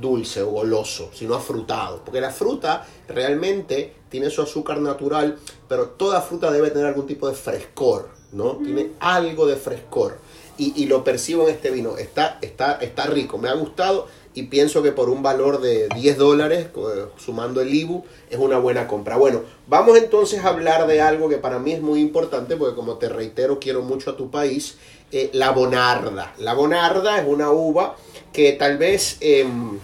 dulce 0.00 0.42
o 0.42 0.50
goloso, 0.50 1.10
sino 1.12 1.34
afrutado. 1.34 2.02
Porque 2.04 2.20
la 2.20 2.30
fruta 2.30 2.86
realmente 3.06 3.94
tiene 4.08 4.30
su 4.30 4.42
azúcar 4.42 4.80
natural, 4.80 5.38
pero 5.68 5.88
toda 5.90 6.20
fruta 6.22 6.50
debe 6.50 6.70
tener 6.70 6.86
algún 6.86 7.06
tipo 7.06 7.28
de 7.28 7.34
frescor, 7.34 8.08
¿no? 8.32 8.56
Tiene 8.56 8.92
algo 9.00 9.46
de 9.46 9.56
frescor. 9.56 10.18
y, 10.60 10.86
lo 10.86 11.04
percibo 11.04 11.44
en 11.44 11.54
este 11.54 11.70
vino. 11.70 11.96
Está, 11.98 12.38
está, 12.42 12.78
está 12.80 13.06
rico, 13.06 13.38
me 13.38 13.48
ha 13.48 13.54
gustado 13.54 14.08
y 14.34 14.44
pienso 14.44 14.82
que 14.82 14.92
por 14.92 15.10
un 15.10 15.22
valor 15.22 15.60
de 15.60 15.88
10 15.94 16.16
dólares, 16.16 16.68
sumando 17.16 17.60
el 17.60 17.74
IBU, 17.74 18.04
es 18.30 18.38
una 18.38 18.58
buena 18.58 18.86
compra. 18.86 19.16
Bueno, 19.16 19.42
vamos 19.66 19.96
entonces 19.98 20.44
a 20.44 20.48
hablar 20.48 20.86
de 20.86 21.00
algo 21.00 21.28
que 21.28 21.38
para 21.38 21.58
mí 21.58 21.72
es 21.72 21.80
muy 21.80 22.00
importante, 22.00 22.56
porque 22.56 22.76
como 22.76 22.98
te 22.98 23.08
reitero, 23.08 23.58
quiero 23.58 23.82
mucho 23.82 24.10
a 24.10 24.16
tu 24.16 24.30
país, 24.30 24.76
eh, 25.10 25.30
la 25.32 25.50
bonarda. 25.50 26.34
La 26.38 26.54
bonarda 26.54 27.18
es 27.18 27.26
una 27.26 27.50
uva 27.50 27.96
que 28.32 28.52
tal 28.52 28.78
vez, 28.78 29.16
em, 29.20 29.78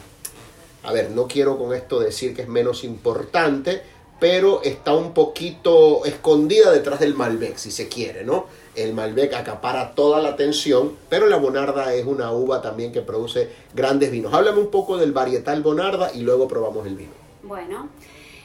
a 0.83 0.93
ver, 0.93 1.11
no 1.11 1.27
quiero 1.27 1.59
con 1.59 1.75
esto 1.75 1.99
decir 1.99 2.35
que 2.35 2.43
es 2.43 2.49
menos 2.49 2.85
importante, 2.85 3.83
pero 4.21 4.63
está 4.63 4.95
un 4.95 5.15
poquito 5.15 6.05
escondida 6.05 6.71
detrás 6.71 7.01
del 7.01 7.15
Malbec, 7.15 7.57
si 7.57 7.71
se 7.71 7.89
quiere, 7.89 8.25
¿no? 8.25 8.47
El 8.77 8.95
Malbec 8.95 9.35
acapara 9.35 9.95
toda 9.95 10.21
la 10.21 10.31
atención, 10.31 10.97
pero 11.09 11.27
la 11.27 11.37
Bonarda 11.37 11.95
es 11.95 12.07
una 12.07 12.33
uva 12.33 12.63
también 12.63 12.93
que 12.93 13.01
produce 13.01 13.51
grandes 13.75 14.11
vinos. 14.11 14.33
Háblame 14.33 14.61
un 14.61 14.71
poco 14.71 14.97
del 14.97 15.13
varietal 15.13 15.63
Bonarda 15.63 16.13
y 16.13 16.21
luego 16.21 16.49
probamos 16.49 16.87
el 16.87 16.97
vino. 16.97 17.13
Bueno, 17.43 17.89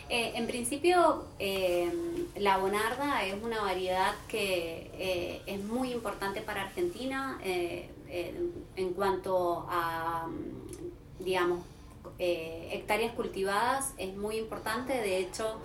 eh, 0.09 0.33
en 0.35 0.47
principio 0.47 1.25
eh, 1.37 1.89
la 2.37 2.57
Bonarda 2.57 3.23
es 3.25 3.35
una 3.41 3.61
variedad 3.61 4.15
que 4.27 4.89
eh, 4.93 5.41
es 5.45 5.63
muy 5.63 5.91
importante 5.91 6.41
para 6.41 6.63
Argentina 6.63 7.39
en 7.43 8.93
cuanto 8.95 9.67
a, 9.69 10.27
digamos, 11.19 11.59
hectáreas 12.17 13.13
cultivadas, 13.13 13.93
es 13.99 14.15
muy 14.17 14.37
importante, 14.37 14.93
de 14.93 15.19
hecho, 15.19 15.57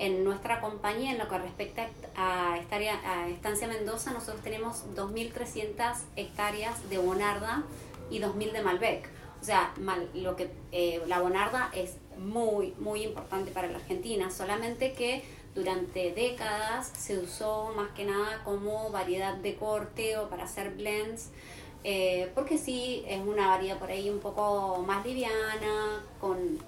en 0.00 0.24
nuestra 0.24 0.60
compañía, 0.62 1.12
en 1.12 1.18
lo 1.18 1.28
que 1.28 1.38
respecta 1.38 1.86
a, 2.16 2.54
a 2.54 3.28
Estancia 3.28 3.68
Mendoza, 3.68 4.12
nosotros 4.12 4.42
tenemos 4.42 4.84
2.300 4.96 5.94
hectáreas 6.16 6.88
de 6.88 6.96
Bonarda 6.96 7.64
y 8.10 8.18
2.000 8.18 8.52
de 8.52 8.62
Malbec. 8.62 9.08
O 9.40 9.44
sea, 9.44 9.74
lo 10.14 10.36
que, 10.36 10.50
eh, 10.72 11.02
la 11.06 11.20
Bonarda 11.20 11.70
es 11.74 11.96
muy, 12.18 12.74
muy 12.78 13.02
importante 13.02 13.50
para 13.50 13.68
la 13.68 13.76
Argentina, 13.76 14.30
solamente 14.30 14.94
que 14.94 15.22
durante 15.54 16.12
décadas 16.12 16.90
se 16.96 17.18
usó 17.18 17.72
más 17.76 17.90
que 17.90 18.04
nada 18.04 18.42
como 18.42 18.90
variedad 18.90 19.34
de 19.34 19.56
corte 19.56 20.16
o 20.16 20.30
para 20.30 20.44
hacer 20.44 20.70
blends, 20.70 21.28
eh, 21.84 22.30
porque 22.34 22.56
sí, 22.56 23.04
es 23.06 23.20
una 23.20 23.48
variedad 23.48 23.78
por 23.78 23.90
ahí 23.90 24.08
un 24.08 24.20
poco 24.20 24.82
más 24.86 25.04
liviana, 25.04 26.02
con 26.20 26.58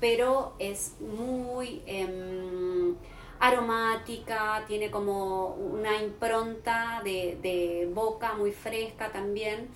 pero 0.00 0.54
es 0.58 0.94
muy 1.00 1.82
em, 1.86 2.96
aromática, 3.40 4.64
tiene 4.66 4.90
como 4.90 5.54
una 5.54 6.02
impronta 6.02 7.02
de, 7.04 7.90
boca 7.94 8.34
muy 8.34 8.52
fresca 8.52 9.10
también. 9.12 9.68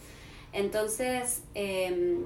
Entonces, 0.52 1.44
em, 1.54 2.24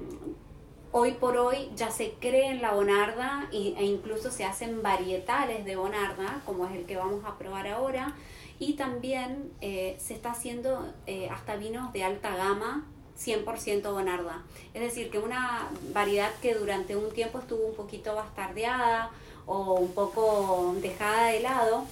hoy 0.91 1.13
por 1.13 1.37
hoy 1.37 1.69
ya 1.75 1.91
se 1.91 2.13
cree 2.19 2.49
en 2.49 2.61
la 2.61 2.73
bonarda 2.73 3.49
e 3.51 3.85
incluso 3.85 4.31
se 4.31 4.45
hacen 4.45 4.81
varietales 4.81 5.65
de 5.65 5.75
bonarda, 5.75 6.41
como 6.45 6.65
es 6.65 6.73
el 6.73 6.85
que 6.85 6.97
vamos 6.97 7.23
a 7.25 7.37
probar 7.37 7.67
ahora. 7.67 8.15
Y 8.59 8.73
también 8.73 9.51
eh, 9.61 9.95
se 9.99 10.15
está 10.15 10.31
haciendo 10.31 10.91
eh, 11.05 11.29
hasta 11.29 11.55
vinos 11.57 11.93
de 11.93 12.03
alta 12.03 12.35
gama 12.35 12.87
100% 13.17 13.91
bonarda. 13.91 14.43
Es 14.73 14.81
decir, 14.81 15.09
que 15.09 15.19
una 15.19 15.69
variedad 15.93 16.31
que 16.41 16.53
durante 16.53 16.95
un 16.95 17.11
tiempo 17.11 17.39
estuvo 17.39 17.65
un 17.65 17.75
poquito 17.75 18.15
bastardeada 18.15 19.11
o 19.45 19.73
un 19.75 19.93
poco 19.93 20.75
dejada 20.81 21.27
de 21.27 21.39
lado, 21.41 21.85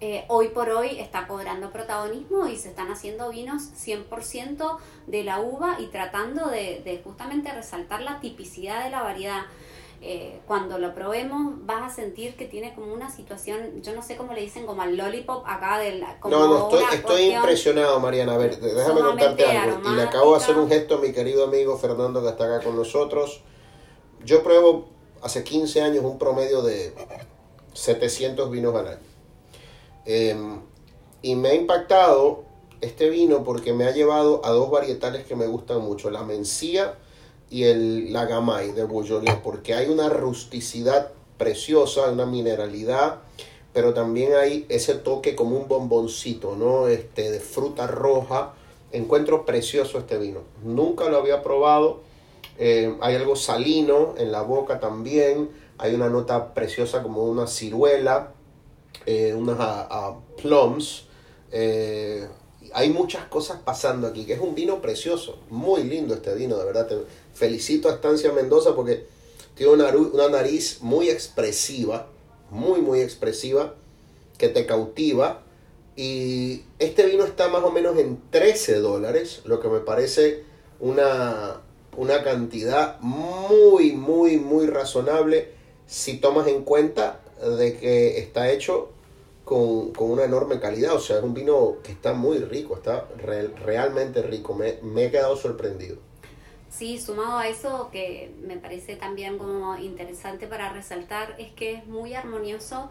eh, 0.00 0.24
hoy 0.28 0.48
por 0.48 0.68
hoy 0.68 0.98
está 0.98 1.28
cobrando 1.28 1.70
protagonismo 1.70 2.48
y 2.48 2.56
se 2.56 2.70
están 2.70 2.90
haciendo 2.90 3.30
vinos 3.30 3.62
100% 3.76 4.78
de 5.06 5.22
la 5.22 5.40
uva 5.40 5.76
y 5.78 5.86
tratando 5.86 6.48
de 6.48 7.00
justamente 7.04 7.52
resaltar 7.52 8.02
la 8.02 8.20
tipicidad 8.20 8.82
de 8.84 8.90
la 8.90 9.02
variedad. 9.02 9.42
Eh, 10.04 10.40
cuando 10.48 10.78
lo 10.78 10.96
probemos 10.96 11.64
vas 11.64 11.92
a 11.92 11.94
sentir 11.94 12.34
que 12.34 12.46
tiene 12.46 12.74
como 12.74 12.92
una 12.92 13.08
situación, 13.08 13.82
yo 13.82 13.94
no 13.94 14.02
sé 14.02 14.16
cómo 14.16 14.32
le 14.32 14.40
dicen, 14.40 14.66
como 14.66 14.82
al 14.82 14.96
lollipop 14.96 15.44
acá 15.46 15.78
del... 15.78 16.02
Como 16.18 16.36
no, 16.36 16.48
no, 16.48 16.68
estoy, 16.68 16.84
estoy 16.92 17.22
impresionado, 17.34 18.00
Mariana. 18.00 18.34
A 18.34 18.36
ver, 18.36 18.58
déjame 18.58 19.00
contarte 19.00 19.46
algo. 19.46 19.88
Y 19.88 19.94
le 19.94 20.02
acabo 20.02 20.32
de 20.32 20.38
hacer 20.38 20.58
un 20.58 20.68
gesto 20.68 20.96
a 20.96 20.98
mi 20.98 21.12
querido 21.12 21.44
amigo 21.44 21.78
Fernando 21.78 22.20
que 22.20 22.30
está 22.30 22.46
acá 22.46 22.64
con 22.64 22.74
nosotros. 22.74 23.42
Yo 24.24 24.42
pruebo 24.42 24.88
hace 25.22 25.44
15 25.44 25.82
años 25.82 26.04
un 26.04 26.18
promedio 26.18 26.62
de 26.62 26.92
700 27.74 28.50
vinos 28.50 28.74
al 28.74 28.88
año. 28.88 28.98
Em, 30.04 30.62
y 31.22 31.36
me 31.36 31.50
ha 31.50 31.54
impactado 31.54 32.42
este 32.80 33.08
vino 33.08 33.44
porque 33.44 33.72
me 33.72 33.84
ha 33.84 33.92
llevado 33.92 34.40
a 34.44 34.50
dos 34.50 34.68
varietales 34.68 35.24
que 35.24 35.36
me 35.36 35.46
gustan 35.46 35.80
mucho, 35.80 36.10
la 36.10 36.24
mencía 36.24 36.98
y 37.52 37.64
el, 37.64 38.14
la 38.14 38.24
Gamay 38.24 38.72
de 38.72 38.86
Beaujolais, 38.86 39.36
porque 39.44 39.74
hay 39.74 39.90
una 39.90 40.08
rusticidad 40.08 41.12
preciosa, 41.36 42.10
una 42.10 42.24
mineralidad, 42.24 43.18
pero 43.74 43.92
también 43.92 44.32
hay 44.34 44.64
ese 44.70 44.94
toque 44.94 45.36
como 45.36 45.58
un 45.58 45.68
bomboncito, 45.68 46.56
¿no? 46.56 46.88
Este, 46.88 47.30
de 47.30 47.40
fruta 47.40 47.86
roja. 47.86 48.54
Encuentro 48.90 49.44
precioso 49.44 49.98
este 49.98 50.16
vino. 50.16 50.40
Nunca 50.64 51.10
lo 51.10 51.18
había 51.18 51.42
probado. 51.42 52.00
Eh, 52.58 52.96
hay 53.00 53.16
algo 53.16 53.36
salino 53.36 54.14
en 54.16 54.32
la 54.32 54.40
boca 54.40 54.80
también. 54.80 55.50
Hay 55.76 55.94
una 55.94 56.08
nota 56.08 56.54
preciosa 56.54 57.02
como 57.02 57.24
una 57.24 57.46
ciruela, 57.46 58.32
eh, 59.04 59.34
unas 59.34 59.58
plums. 60.40 61.04
Eh, 61.50 62.26
hay 62.74 62.90
muchas 62.90 63.26
cosas 63.26 63.58
pasando 63.64 64.06
aquí, 64.06 64.24
que 64.24 64.34
es 64.34 64.40
un 64.40 64.54
vino 64.54 64.80
precioso, 64.80 65.38
muy 65.50 65.84
lindo 65.84 66.14
este 66.14 66.34
vino, 66.34 66.56
de 66.56 66.64
verdad. 66.64 66.88
Felicito 67.34 67.88
a 67.88 67.94
Estancia 67.94 68.32
Mendoza 68.32 68.74
porque 68.74 69.06
tiene 69.54 69.72
una, 69.72 70.28
nariz 70.28 70.78
muy 70.80 71.08
expresiva, 71.08 72.06
muy, 72.50 72.80
muy 72.80 73.00
expresiva, 73.00 73.74
que 74.38 74.48
te 74.48 74.66
cautiva. 74.66 75.42
Y 75.94 76.62
este 76.78 77.06
vino 77.06 77.24
está 77.24 77.48
más 77.48 77.62
o 77.62 77.70
menos 77.70 77.98
en 77.98 78.18
13 78.30 78.80
dólares, 78.80 79.42
lo 79.44 79.60
que 79.60 79.68
me 79.68 79.80
parece 79.80 80.42
una, 80.80 81.60
una 81.96 82.22
cantidad 82.24 82.98
muy, 83.00 83.92
muy, 83.92 84.38
muy 84.38 84.66
razonable 84.66 85.50
si 85.86 86.16
tomas 86.18 86.46
en 86.48 86.64
cuenta 86.64 87.20
de 87.58 87.76
que 87.76 88.18
está 88.18 88.50
hecho 88.50 88.90
con, 89.44 89.92
una 89.98 90.24
enorme 90.24 90.60
calidad. 90.60 90.94
O 90.94 91.00
sea, 91.00 91.18
es 91.18 91.22
un 91.22 91.34
vino 91.34 91.76
que 91.82 91.92
está 91.92 92.14
muy 92.14 92.38
rico, 92.38 92.76
está 92.76 93.08
realmente 93.18 94.22
rico. 94.22 94.54
Me, 94.54 94.78
me 94.82 95.06
he 95.06 95.10
quedado 95.10 95.36
sorprendido. 95.36 95.96
Sí, 96.72 96.98
sumado 96.98 97.36
a 97.36 97.48
eso, 97.48 97.90
que 97.92 98.34
me 98.40 98.56
parece 98.56 98.96
también 98.96 99.36
como 99.36 99.76
interesante 99.76 100.46
para 100.46 100.72
resaltar, 100.72 101.36
es 101.38 101.52
que 101.52 101.74
es 101.74 101.86
muy 101.86 102.14
armonioso 102.14 102.90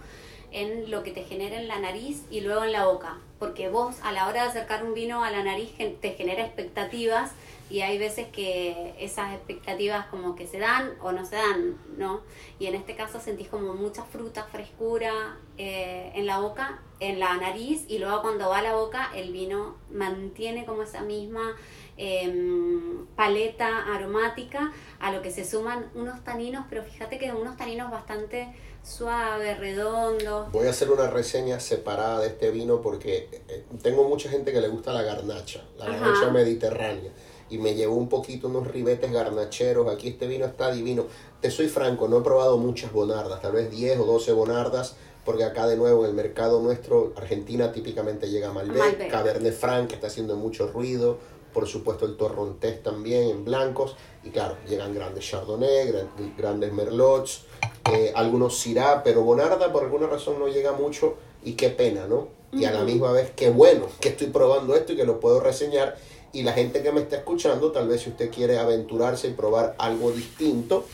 en 0.51 0.91
lo 0.91 1.01
que 1.01 1.11
te 1.11 1.23
genera 1.23 1.59
en 1.59 1.67
la 1.67 1.79
nariz 1.79 2.23
y 2.29 2.41
luego 2.41 2.63
en 2.63 2.73
la 2.73 2.85
boca. 2.85 3.17
Porque 3.39 3.69
vos 3.69 3.95
a 4.03 4.11
la 4.11 4.27
hora 4.27 4.43
de 4.43 4.49
acercar 4.49 4.83
un 4.83 4.93
vino 4.93 5.23
a 5.23 5.31
la 5.31 5.43
nariz 5.43 5.71
te 5.99 6.11
genera 6.11 6.45
expectativas 6.45 7.31
y 7.71 7.81
hay 7.81 7.97
veces 7.97 8.27
que 8.27 8.93
esas 8.99 9.33
expectativas 9.33 10.05
como 10.07 10.35
que 10.35 10.45
se 10.45 10.59
dan 10.59 10.91
o 11.01 11.11
no 11.11 11.25
se 11.25 11.37
dan, 11.37 11.77
¿no? 11.97 12.21
Y 12.59 12.67
en 12.67 12.75
este 12.75 12.95
caso 12.95 13.19
sentís 13.19 13.47
como 13.47 13.73
mucha 13.73 14.03
fruta, 14.03 14.43
frescura 14.43 15.37
eh, 15.57 16.11
en 16.13 16.27
la 16.27 16.39
boca, 16.39 16.81
en 16.99 17.19
la 17.19 17.35
nariz 17.37 17.85
y 17.87 17.97
luego 17.97 18.21
cuando 18.21 18.49
va 18.49 18.59
a 18.59 18.61
la 18.61 18.75
boca 18.75 19.09
el 19.15 19.31
vino 19.31 19.77
mantiene 19.89 20.65
como 20.65 20.83
esa 20.83 21.01
misma 21.01 21.55
em, 21.97 23.05
paleta 23.15 23.93
aromática 23.93 24.71
a 24.99 25.11
lo 25.11 25.21
que 25.21 25.31
se 25.31 25.45
suman 25.45 25.89
unos 25.95 26.23
taninos, 26.23 26.65
pero 26.69 26.83
fíjate 26.83 27.17
que 27.17 27.31
unos 27.31 27.57
taninos 27.57 27.91
bastante 27.91 28.53
suaves, 28.83 29.59
redondos. 29.59 30.51
Voy 30.51 30.67
a 30.67 30.71
hacer 30.71 30.89
una 30.89 31.07
reseña 31.07 31.59
separada 31.59 32.19
de 32.19 32.27
este 32.27 32.51
vino 32.51 32.81
porque 32.81 33.29
eh, 33.47 33.63
tengo 33.81 34.07
mucha 34.07 34.29
gente 34.29 34.51
que 34.51 34.61
le 34.61 34.67
gusta 34.67 34.91
la 34.93 35.03
garnacha, 35.03 35.63
la 35.77 35.85
garnacha 35.85 36.31
mediterránea 36.31 37.11
y 37.51 37.57
me 37.57 37.75
llevó 37.75 37.95
un 37.95 38.07
poquito 38.07 38.47
unos 38.47 38.67
ribetes 38.67 39.11
garnacheros. 39.11 39.93
Aquí 39.93 40.07
este 40.07 40.25
vino 40.25 40.45
está 40.45 40.71
divino. 40.71 41.05
Te 41.41 41.51
soy 41.51 41.67
franco, 41.67 42.07
no 42.07 42.19
he 42.19 42.21
probado 42.21 42.57
muchas 42.57 42.93
bonardas, 42.93 43.41
tal 43.41 43.51
vez 43.51 43.69
10 43.69 43.99
o 43.99 44.05
12 44.05 44.31
bonardas, 44.31 44.95
porque 45.25 45.43
acá 45.43 45.67
de 45.67 45.75
nuevo 45.75 46.05
en 46.05 46.11
el 46.11 46.15
mercado 46.15 46.61
nuestro, 46.61 47.13
Argentina 47.17 47.73
típicamente 47.73 48.29
llega 48.29 48.53
Malbec, 48.53 48.77
Malbec. 48.77 49.11
Cabernet 49.11 49.53
Franc, 49.53 49.89
que 49.89 49.95
está 49.95 50.07
haciendo 50.07 50.37
mucho 50.37 50.67
ruido, 50.67 51.17
por 51.53 51.67
supuesto 51.67 52.05
el 52.05 52.17
Torrontés 52.17 52.81
también 52.83 53.29
en 53.29 53.45
blancos, 53.45 53.95
y 54.23 54.29
claro, 54.29 54.57
llegan 54.67 54.93
grandes 54.93 55.29
Chardonnay, 55.29 55.93
grandes 56.37 56.73
Merlots, 56.73 57.45
eh, 57.91 58.11
algunos 58.15 58.57
Syrah, 58.59 59.03
pero 59.03 59.23
Bonarda 59.23 59.71
por 59.71 59.83
alguna 59.83 60.07
razón 60.07 60.39
no 60.39 60.47
llega 60.47 60.71
mucho, 60.73 61.15
y 61.43 61.53
qué 61.53 61.69
pena, 61.69 62.07
¿no? 62.07 62.27
Y 62.51 62.65
a 62.65 62.71
la 62.71 62.83
misma 62.83 63.11
vez, 63.13 63.31
qué 63.35 63.49
bueno 63.49 63.87
que 64.01 64.09
estoy 64.09 64.27
probando 64.27 64.75
esto 64.75 64.93
y 64.93 64.97
que 64.97 65.05
lo 65.05 65.21
puedo 65.21 65.39
reseñar 65.39 65.97
y 66.33 66.43
la 66.43 66.53
gente 66.53 66.81
que 66.81 66.91
me 66.91 67.01
está 67.01 67.17
escuchando, 67.17 67.71
tal 67.71 67.87
vez 67.87 68.01
si 68.01 68.09
usted 68.09 68.31
quiere 68.31 68.57
aventurarse 68.57 69.27
y 69.27 69.33
probar 69.33 69.75
algo 69.77 70.11
distinto, 70.11 70.85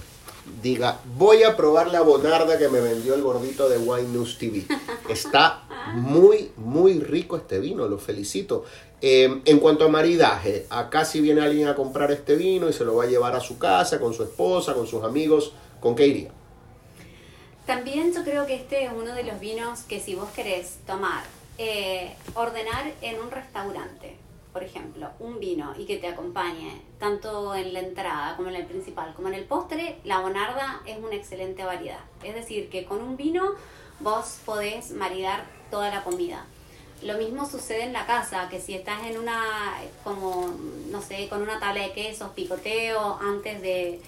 diga, 0.64 1.00
voy 1.16 1.44
a 1.44 1.56
probar 1.56 1.92
la 1.92 2.02
bonarda 2.02 2.58
que 2.58 2.70
me 2.70 2.80
vendió 2.80 3.14
el 3.14 3.22
gordito 3.22 3.70
de 3.70 3.78
Wine 3.78 4.10
News 4.10 4.38
TV. 4.40 4.66
Está 5.10 5.67
muy, 5.96 6.52
muy 6.58 7.00
rico 7.00 7.38
este 7.38 7.60
vino, 7.60 7.88
lo 7.88 7.98
felicito. 7.98 8.66
Eh, 9.02 9.42
en 9.46 9.60
cuanto 9.60 9.86
a 9.86 9.90
maridaje, 9.90 10.66
acá 10.70 11.06
si 11.06 11.22
viene 11.22 11.42
alguien 11.42 11.68
a 11.68 11.76
comprar 11.76 12.12
este 12.12 12.36
vino 12.36 12.68
y 12.68 12.74
se 12.74 12.84
lo 12.84 12.96
va 12.96 13.04
a 13.04 13.08
llevar 13.08 13.36
a 13.36 13.40
su 13.40 13.58
casa, 13.60 14.00
con 14.00 14.14
su 14.14 14.24
esposa, 14.24 14.74
con 14.74 14.88
sus 14.88 15.04
amigos, 15.04 15.54
¿con 15.80 15.96
qué 15.96 16.08
iría? 16.08 16.32
También 17.68 18.14
yo 18.14 18.24
creo 18.24 18.46
que 18.46 18.56
este 18.56 18.86
es 18.86 18.92
uno 18.92 19.14
de 19.14 19.24
los 19.24 19.40
vinos 19.40 19.82
que 19.82 20.00
si 20.00 20.16
vos 20.16 20.30
querés 20.30 20.78
tomar, 20.88 21.24
eh, 21.58 22.16
ordenar 22.34 22.94
en 23.02 23.20
un 23.20 23.30
restaurante, 23.30 24.16
por 24.54 24.64
ejemplo, 24.64 25.10
un 25.20 25.40
vino 25.40 25.76
y 25.78 25.86
que 25.86 25.98
te 25.98 26.08
acompañe 26.08 26.82
tanto 26.98 27.54
en 27.54 27.74
la 27.74 27.82
entrada 27.82 28.36
como 28.38 28.50
en 28.50 28.56
el 28.56 28.66
principal 28.66 29.14
como 29.14 29.28
en 29.28 29.34
el 29.34 29.44
postre, 29.44 29.98
la 30.06 30.22
Bonarda 30.22 30.82
es 30.86 30.98
una 30.98 31.16
excelente 31.16 31.64
variedad. 31.64 32.00
Es 32.24 32.34
decir, 32.34 32.70
que 32.70 32.86
con 32.86 33.02
un 33.02 33.18
vino 33.18 33.52
vos 34.00 34.40
podés 34.46 34.92
maridar 34.92 35.44
toda 35.70 35.90
la 35.90 36.04
comida. 36.04 36.46
Lo 37.04 37.18
mismo 37.18 37.48
sucede 37.48 37.84
en 37.84 37.94
la 37.94 38.08
casa, 38.08 38.50
que 38.50 38.60
si 38.60 38.74
estás 38.74 39.06
en 39.06 39.20
una, 39.20 39.44
como, 40.04 40.52
no 40.90 41.02
sé, 41.02 41.28
con 41.30 41.44
una 41.44 41.60
tabla 41.60 41.84
de 41.84 41.92
quesos, 41.92 42.32
picoteo, 42.32 43.20
antes 43.22 43.62
de, 43.62 44.02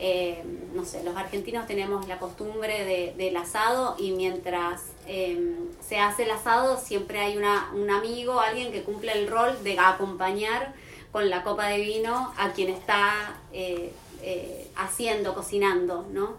eh, 0.00 0.42
no 0.74 0.84
sé, 0.84 1.04
los 1.04 1.16
argentinos 1.16 1.68
tenemos 1.68 2.08
la 2.08 2.18
costumbre 2.18 2.84
de, 2.84 3.14
del 3.16 3.36
asado 3.36 3.94
y 3.96 4.10
mientras 4.10 4.82
eh, 5.06 5.56
se 5.86 6.00
hace 6.00 6.24
el 6.24 6.32
asado 6.32 6.78
siempre 6.78 7.20
hay 7.20 7.36
una, 7.36 7.70
un 7.72 7.90
amigo, 7.90 8.40
alguien 8.40 8.72
que 8.72 8.82
cumple 8.82 9.12
el 9.12 9.28
rol 9.28 9.62
de 9.62 9.78
acompañar 9.78 10.74
con 11.12 11.30
la 11.30 11.44
copa 11.44 11.68
de 11.68 11.78
vino 11.78 12.34
a 12.36 12.50
quien 12.52 12.70
está 12.70 13.38
eh, 13.52 13.92
haciendo, 14.74 15.32
cocinando, 15.34 16.04
¿no? 16.10 16.34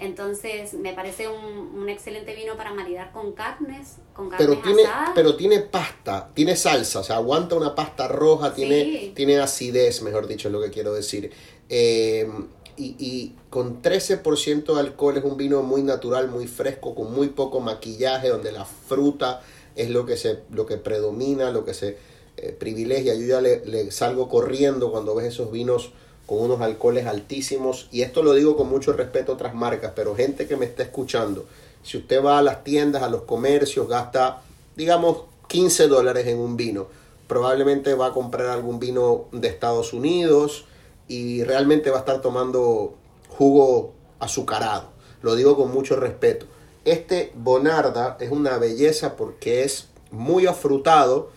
Entonces 0.00 0.74
me 0.74 0.92
parece 0.94 1.28
un, 1.28 1.44
un, 1.74 1.88
excelente 1.88 2.34
vino 2.34 2.56
para 2.56 2.72
maridar 2.72 3.12
con 3.12 3.32
carnes, 3.32 3.96
con 4.14 4.30
carnes 4.30 4.48
pero 4.48 4.62
tiene, 4.62 4.82
asadas. 4.82 5.10
Pero 5.14 5.36
tiene 5.36 5.60
pasta, 5.60 6.30
tiene 6.34 6.56
salsa, 6.56 7.00
o 7.00 7.04
sea, 7.04 7.16
aguanta 7.16 7.54
una 7.54 7.74
pasta 7.74 8.08
roja, 8.08 8.54
tiene, 8.54 8.82
Sí. 8.82 9.12
tiene 9.14 9.38
acidez, 9.38 10.02
mejor 10.02 10.26
dicho, 10.26 10.48
es 10.48 10.52
lo 10.52 10.60
que 10.60 10.70
quiero 10.70 10.94
decir. 10.94 11.30
Eh, 11.68 12.28
y, 12.76 12.96
y 12.98 13.36
con 13.50 13.82
13% 13.82 14.74
de 14.74 14.80
alcohol 14.80 15.18
es 15.18 15.24
un 15.24 15.36
vino 15.36 15.62
muy 15.62 15.82
natural, 15.82 16.28
muy 16.28 16.46
fresco, 16.46 16.94
con 16.94 17.12
muy 17.12 17.28
poco 17.28 17.60
maquillaje, 17.60 18.28
donde 18.28 18.52
la 18.52 18.64
fruta 18.64 19.42
es 19.76 19.90
lo 19.90 20.06
que, 20.06 20.16
se, 20.16 20.40
lo 20.50 20.64
que 20.66 20.78
predomina, 20.78 21.50
lo 21.50 21.64
que 21.64 21.74
se 21.74 21.98
eh, 22.38 22.56
privilegia. 22.58 23.14
Yo 23.14 23.26
ya 23.26 23.40
le, 23.42 23.64
le 23.66 23.90
salgo 23.90 24.28
corriendo 24.28 24.90
cuando 24.90 25.14
ves 25.14 25.26
esos 25.26 25.52
vinos 25.52 25.92
con 26.30 26.42
unos 26.42 26.60
alcoholes 26.60 27.06
altísimos. 27.06 27.88
Y 27.90 28.02
esto 28.02 28.22
lo 28.22 28.34
digo 28.34 28.56
con 28.56 28.68
mucho 28.68 28.92
respeto 28.92 29.32
a 29.32 29.34
otras 29.34 29.52
marcas, 29.52 29.94
pero 29.96 30.14
gente 30.14 30.46
que 30.46 30.56
me 30.56 30.64
está 30.64 30.84
escuchando, 30.84 31.44
si 31.82 31.98
usted 31.98 32.24
va 32.24 32.38
a 32.38 32.42
las 32.42 32.62
tiendas, 32.62 33.02
a 33.02 33.08
los 33.08 33.22
comercios, 33.22 33.88
gasta, 33.88 34.40
digamos, 34.76 35.24
15 35.48 35.88
dólares 35.88 36.28
en 36.28 36.38
un 36.38 36.56
vino, 36.56 36.86
probablemente 37.26 37.94
va 37.94 38.06
a 38.06 38.12
comprar 38.12 38.46
algún 38.46 38.78
vino 38.78 39.24
de 39.32 39.48
Estados 39.48 39.92
Unidos 39.92 40.66
y 41.08 41.42
realmente 41.42 41.90
va 41.90 41.96
a 41.96 42.00
estar 42.00 42.20
tomando 42.20 42.94
jugo 43.28 43.92
azucarado. 44.20 44.90
Lo 45.22 45.34
digo 45.34 45.56
con 45.56 45.72
mucho 45.72 45.96
respeto. 45.96 46.46
Este 46.84 47.32
Bonarda 47.34 48.16
es 48.20 48.30
una 48.30 48.56
belleza 48.58 49.16
porque 49.16 49.64
es 49.64 49.88
muy 50.12 50.46
afrutado, 50.46 51.32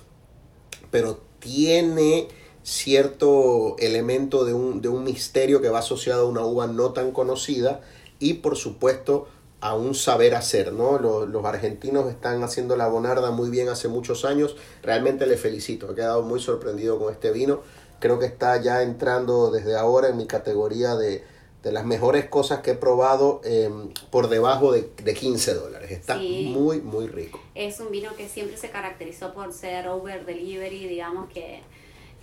pero 0.92 1.20
tiene 1.40 2.28
cierto 2.64 3.76
elemento 3.80 4.46
de 4.46 4.54
un, 4.54 4.82
de 4.82 4.90
un 4.90 5.04
misterio 5.04 5.62
que 5.62 5.70
va 5.70 5.80
asociado 5.80 6.26
a 6.26 6.30
una 6.30 6.46
uva 6.46 6.68
no 6.68 6.92
tan 6.94 7.12
conocida 7.12 7.82
y 8.20 8.36
por 8.36 8.56
supuesto 8.56 9.28
a 9.62 9.76
un 9.76 9.96
saber 9.96 10.36
hacer, 10.36 10.74
¿no? 10.74 10.98
Los, 11.00 11.30
los, 11.30 11.46
argentinos 11.46 12.10
están 12.10 12.44
haciendo 12.44 12.76
la 12.76 12.88
bonarda 12.88 13.32
muy 13.32 13.50
bien 13.50 13.70
hace 13.70 13.88
muchos 13.88 14.26
años, 14.26 14.58
realmente 14.82 15.26
le 15.26 15.38
felicito, 15.38 15.92
he 15.92 15.96
quedado 15.96 16.22
muy 16.22 16.40
sorprendido 16.42 17.00
con 17.00 17.14
este 17.14 17.32
vino, 17.32 17.62
creo 18.00 18.20
que 18.20 18.26
está 18.26 18.62
ya 18.62 18.82
entrando 18.84 19.52
desde 19.52 19.78
ahora 19.78 20.10
en 20.10 20.18
mi 20.18 20.28
categoría 20.28 20.96
de, 20.96 21.24
de 21.64 21.72
las 21.72 21.86
mejores 21.86 22.26
cosas 22.26 22.60
que 22.60 22.72
he 22.72 22.76
probado 22.76 23.40
eh, 23.46 23.70
por 24.12 24.28
debajo 24.28 24.74
de, 24.74 24.90
de 25.02 25.14
15 25.14 25.54
dólares, 25.54 25.92
está 25.92 26.18
Sí. 26.20 26.52
muy, 26.54 26.82
muy 26.82 27.08
rico. 27.08 27.40
Es 27.56 27.80
un 27.80 27.90
vino 27.90 28.14
que 28.18 28.28
siempre 28.28 28.58
se 28.58 28.70
caracterizó 28.70 29.34
por 29.34 29.54
ser 29.54 29.88
over 29.88 30.26
delivery, 30.26 30.88
digamos 30.90 31.30
que 31.30 31.62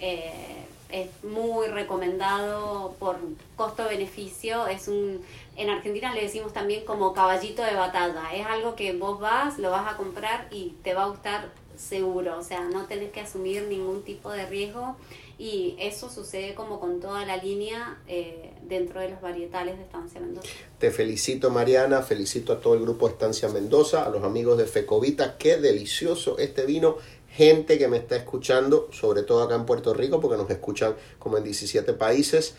eh, 0.01 0.67
es 0.91 1.09
muy 1.25 1.69
recomendado 1.69 2.97
por 2.99 3.19
costo-beneficio. 3.57 4.67
Es 4.67 4.89
un, 4.89 5.23
en 5.57 5.71
Argentina 5.71 6.15
le 6.15 6.23
decimos 6.23 6.53
también 6.53 6.85
como 6.85 7.13
caballito 7.13 7.63
de 7.63 7.75
batalla. 7.75 8.35
Es 8.35 8.47
algo 8.47 8.75
que 8.75 8.93
vos 8.93 9.21
vas, 9.21 9.59
lo 9.59 9.71
vas 9.71 9.93
a 9.93 9.97
comprar 9.97 10.49
y 10.51 10.75
te 10.83 10.95
va 10.95 11.05
a 11.05 11.09
gustar 11.09 11.51
seguro. 11.77 12.39
O 12.39 12.43
sea, 12.43 12.63
no 12.63 12.87
tenés 12.87 13.13
que 13.13 13.21
asumir 13.21 13.63
ningún 13.65 14.03
tipo 14.03 14.31
de 14.31 14.47
riesgo. 14.47 14.97
Y 15.39 15.75
eso 15.79 16.11
sucede 16.11 16.55
como 16.55 16.81
con 16.81 17.01
toda 17.01 17.25
la 17.25 17.39
línea 17.39 17.97
eh, 18.07 18.53
dentro 18.69 19.01
de 19.01 19.09
los 19.09 19.23
varietales 19.23 19.79
de 19.79 19.85
Estancia 19.85 20.21
Mendoza. 20.21 20.47
Te 20.79 20.91
felicito 20.91 21.49
Mariana, 21.49 22.03
felicito 22.03 22.53
a 22.53 22.61
todo 22.61 22.75
el 22.75 22.83
grupo 22.83 23.07
de 23.07 23.15
Estancia 23.15 23.49
Mendoza, 23.49 24.05
a 24.05 24.11
los 24.11 24.23
amigos 24.23 24.59
de 24.59 24.67
Fecovita, 24.67 25.39
qué 25.39 25.57
delicioso 25.57 26.37
este 26.37 26.67
vino, 26.67 26.99
gente 27.41 27.79
que 27.79 27.89
me 27.89 27.97
está 27.97 28.17
escuchando, 28.17 28.91
sobre 28.93 29.23
todo 29.23 29.43
acá 29.43 29.55
en 29.55 29.65
Puerto 29.65 29.95
Rico, 29.95 30.21
porque 30.21 30.37
nos 30.37 30.51
escuchan 30.51 30.95
como 31.19 31.39
en 31.39 31.45
17 31.45 31.95
países, 31.95 32.53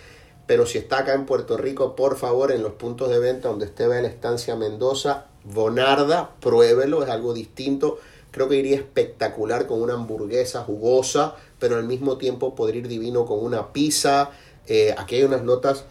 pero 0.47 0.65
si 0.65 0.79
está 0.79 1.01
acá 1.01 1.13
en 1.13 1.27
Puerto 1.27 1.55
Rico, 1.55 1.95
por 1.95 2.17
favor, 2.17 2.51
en 2.51 2.63
los 2.63 2.73
puntos 2.73 3.11
de 3.11 3.19
venta 3.19 3.49
donde 3.49 3.65
esté 3.65 3.85
ve 3.85 4.01
la 4.01 4.07
Estancia 4.07 4.55
Mendoza, 4.55 5.27
Bonarda, 5.43 6.31
pruébelo, 6.39 7.03
es 7.03 7.11
algo 7.11 7.35
distinto, 7.35 7.99
creo 8.31 8.49
que 8.49 8.55
iría 8.55 8.75
espectacular 8.75 9.67
con 9.67 9.83
una 9.83 9.93
hamburguesa 9.93 10.63
jugosa, 10.63 11.35
pero 11.59 11.75
al 11.75 11.83
mismo 11.83 12.17
tiempo 12.17 12.55
podría 12.55 12.81
ir 12.81 12.87
divino 12.87 13.27
con 13.27 13.37
una 13.45 13.73
pizza, 13.73 14.31
eh, 14.65 14.95
aquí 14.97 15.17
hay 15.17 15.23
unas 15.25 15.43
notas 15.43 15.83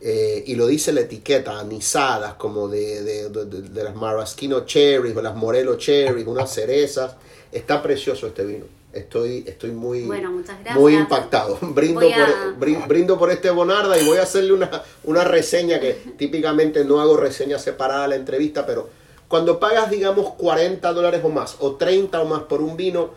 eh, 0.00 0.44
y 0.46 0.54
lo 0.54 0.68
dice 0.68 0.92
la 0.92 1.00
etiqueta, 1.00 1.58
anisadas 1.58 2.34
como 2.34 2.68
de, 2.68 3.02
de, 3.02 3.30
de, 3.30 3.62
de, 3.62 3.82
las 3.82 3.96
Maraschino 3.96 4.64
Cherries 4.64 5.16
o 5.16 5.22
las 5.22 5.34
Morelo 5.34 5.76
Cherries, 5.76 6.24
unas 6.24 6.54
cerezas. 6.54 7.16
Está 7.52 7.82
precioso 7.82 8.26
este 8.26 8.44
vino. 8.44 8.64
Estoy, 8.92 9.44
estoy 9.46 9.70
muy, 9.70 10.02
bueno, 10.02 10.32
muy 10.74 10.94
impactado. 10.94 11.58
Brindo, 11.60 12.00
a... 12.00 12.54
por, 12.58 12.88
brindo 12.88 13.18
por 13.18 13.30
este 13.30 13.50
Bonarda 13.50 13.98
y 13.98 14.06
voy 14.06 14.16
a 14.16 14.22
hacerle 14.22 14.54
una, 14.54 14.82
una 15.04 15.24
reseña 15.24 15.78
que 15.78 15.92
típicamente 16.18 16.84
no 16.84 17.00
hago 17.00 17.16
reseña 17.16 17.58
separada 17.58 18.04
a 18.04 18.08
la 18.08 18.16
entrevista, 18.16 18.64
pero 18.64 18.88
cuando 19.28 19.60
pagas, 19.60 19.90
digamos, 19.90 20.34
40 20.34 20.90
dólares 20.94 21.20
o 21.22 21.28
más, 21.28 21.56
o 21.60 21.76
30 21.76 22.22
o 22.22 22.24
más 22.24 22.42
por 22.44 22.62
un 22.62 22.76
vino, 22.78 23.10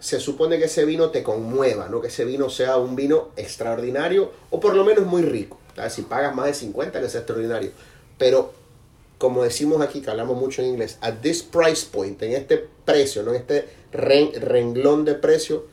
se 0.00 0.18
supone 0.18 0.58
que 0.58 0.64
ese 0.64 0.84
vino 0.84 1.10
te 1.10 1.22
conmueva, 1.22 1.88
¿no? 1.88 2.00
Que 2.00 2.08
ese 2.08 2.24
vino 2.24 2.48
sea 2.48 2.76
un 2.78 2.96
vino 2.96 3.28
extraordinario 3.36 4.32
o 4.50 4.60
por 4.60 4.74
lo 4.74 4.84
menos 4.84 5.04
muy 5.04 5.22
rico. 5.22 5.58
¿sabes? 5.76 5.92
Si 5.92 6.02
pagas 6.02 6.34
más 6.34 6.46
de 6.46 6.54
50, 6.54 7.00
que 7.00 7.08
sea 7.08 7.20
extraordinario. 7.20 7.72
Pero, 8.16 8.54
como 9.18 9.42
decimos 9.42 9.80
aquí, 9.80 10.00
que 10.00 10.10
hablamos 10.10 10.36
mucho 10.36 10.62
en 10.62 10.68
inglés, 10.68 10.98
at 11.00 11.16
this 11.20 11.42
price 11.42 11.86
point, 11.90 12.22
en 12.22 12.32
este 12.32 12.66
precio, 12.84 13.22
¿no? 13.22 13.30
En 13.30 13.36
este 13.36 13.68
ren 13.92 14.30
renglón 14.40 15.04
de 15.04 15.14
precio, 15.14 15.66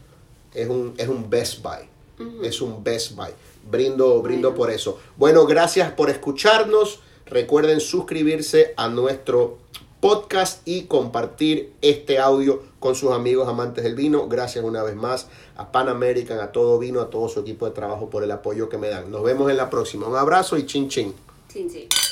es 0.53 0.67
un, 0.67 0.93
es 0.97 1.07
un 1.07 1.29
best 1.29 1.61
buy. 1.61 1.87
Uh 2.19 2.23
-huh. 2.23 2.45
Es 2.45 2.61
un 2.61 2.83
best 2.83 3.15
buy. 3.15 3.29
Brindo, 3.69 4.21
brindo 4.21 4.49
bueno. 4.49 4.57
por 4.57 4.71
eso. 4.71 4.99
Bueno, 5.17 5.45
gracias 5.45 5.91
por 5.91 6.09
escucharnos. 6.09 6.99
Recuerden 7.25 7.79
suscribirse 7.79 8.73
a 8.77 8.87
nuestro 8.87 9.57
podcast 9.99 10.61
y 10.67 10.83
compartir 10.83 11.73
este 11.81 12.19
audio 12.19 12.61
con 12.79 12.93
sus 12.93 13.11
amigos 13.11 13.47
amantes 13.47 13.83
del 13.83 13.95
vino. 13.95 14.27
Gracias 14.27 14.63
una 14.63 14.83
vez 14.83 14.95
más 14.95 15.27
a 15.55 15.71
Pan 15.71 15.89
American, 15.89 16.39
a 16.39 16.51
todo 16.51 16.77
vino, 16.77 17.01
a 17.01 17.09
todo 17.09 17.27
su 17.27 17.39
equipo 17.39 17.65
de 17.65 17.71
trabajo 17.71 18.09
por 18.09 18.23
el 18.23 18.31
apoyo 18.31 18.69
que 18.69 18.77
me 18.77 18.89
dan. 18.89 19.09
Nos 19.09 19.23
vemos 19.23 19.49
en 19.49 19.57
la 19.57 19.69
próxima. 19.69 20.07
Un 20.07 20.15
abrazo 20.15 20.57
y 20.57 20.65
chin 20.67 20.89
chin. 20.89 21.13
Chin 21.51 21.69
chin. 21.69 22.04